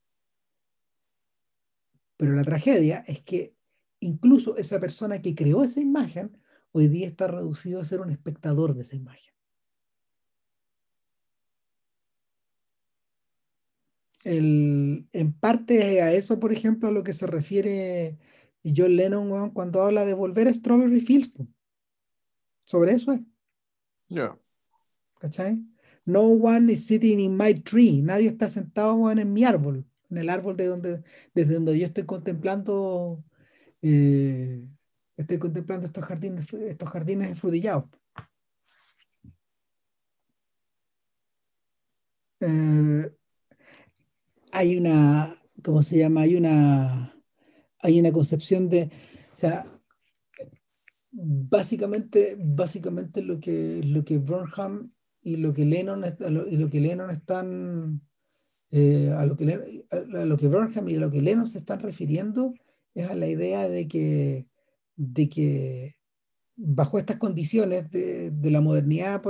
[2.17, 3.53] Pero la tragedia es que
[3.99, 6.35] incluso esa persona que creó esa imagen
[6.77, 9.33] hoy día está reducido a ser un espectador de esa imagen.
[14.29, 18.17] en parte a eso, por ejemplo, a lo que se refiere
[18.75, 21.33] John Lennon cuando habla de volver a Strawberry Fields.
[22.65, 23.21] Sobre eso es.
[24.09, 24.37] Yeah.
[25.19, 25.63] ¿Cachai?
[26.03, 28.01] No one is sitting in my tree.
[28.01, 32.05] Nadie está sentado en mi árbol, en el árbol de donde, desde donde yo estoy
[32.05, 33.23] contemplando
[33.81, 34.67] eh,
[35.17, 37.85] estoy contemplando estos jardines, estos jardines esfrudillados.
[42.39, 43.11] Eh,
[44.51, 46.21] hay una, ¿cómo se llama?
[46.21, 47.15] Hay una,
[47.79, 48.91] hay una concepción de,
[49.33, 49.65] o sea,
[51.11, 54.91] básicamente, básicamente lo que, lo que Burnham
[55.21, 56.03] y lo que Lennon,
[56.49, 58.01] y lo que Lennon están,
[58.69, 61.79] eh, a, lo que, a lo que Burnham y a lo que Lennon se están
[61.79, 62.53] refiriendo
[62.93, 64.47] es a la idea de que
[64.97, 65.95] de que,
[66.55, 69.21] bajo estas condiciones de, la modernidad,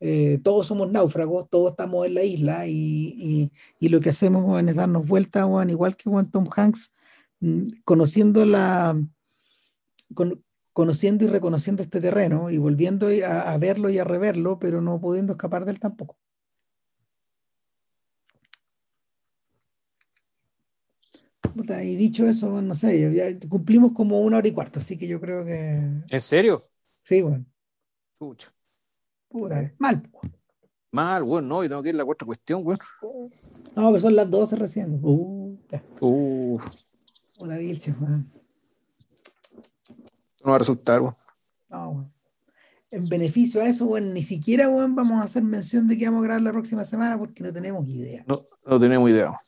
[0.00, 3.50] eh, todos somos náufragos, todos estamos en la isla y,
[3.80, 6.92] lo que hacemos es darnos vuelta, igual que Tom Hanks,
[7.40, 8.44] mm, conociendo
[11.24, 15.64] y reconociendo este terreno y volviendo a, verlo y a reverlo, pero no pudiendo escapar
[15.64, 16.16] de él tampoco.
[21.82, 25.20] Y dicho eso, no sé, ya cumplimos como una hora y cuarto, así que yo
[25.20, 25.80] creo que.
[26.08, 26.62] ¿En serio?
[27.02, 27.44] Sí, bueno.
[28.18, 28.52] Pucha.
[29.28, 30.02] Puta, mal.
[30.92, 32.78] Mal, bueno, no, y tengo que ir a la cuarta cuestión, bueno.
[33.02, 34.98] No, pero son las 12 recién.
[35.02, 35.58] Uh,
[36.00, 36.58] uh.
[37.40, 37.94] Una vilche.
[38.00, 38.24] No
[40.44, 41.18] va a resultar, bueno.
[41.68, 42.12] No, bueno.
[42.90, 46.20] En beneficio a eso, bueno, ni siquiera, bueno, vamos a hacer mención de que vamos
[46.20, 48.24] a grabar la próxima semana porque no tenemos idea.
[48.26, 49.38] No, no tenemos idea.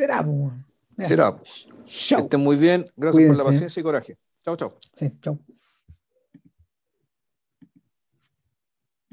[0.00, 0.54] Será, pues.
[1.06, 1.32] Será.
[2.18, 2.84] Que estén muy bien.
[2.96, 4.18] Gracias por la paciencia y coraje.
[4.44, 4.78] Chao, chao.
[4.94, 5.38] Sí, chao.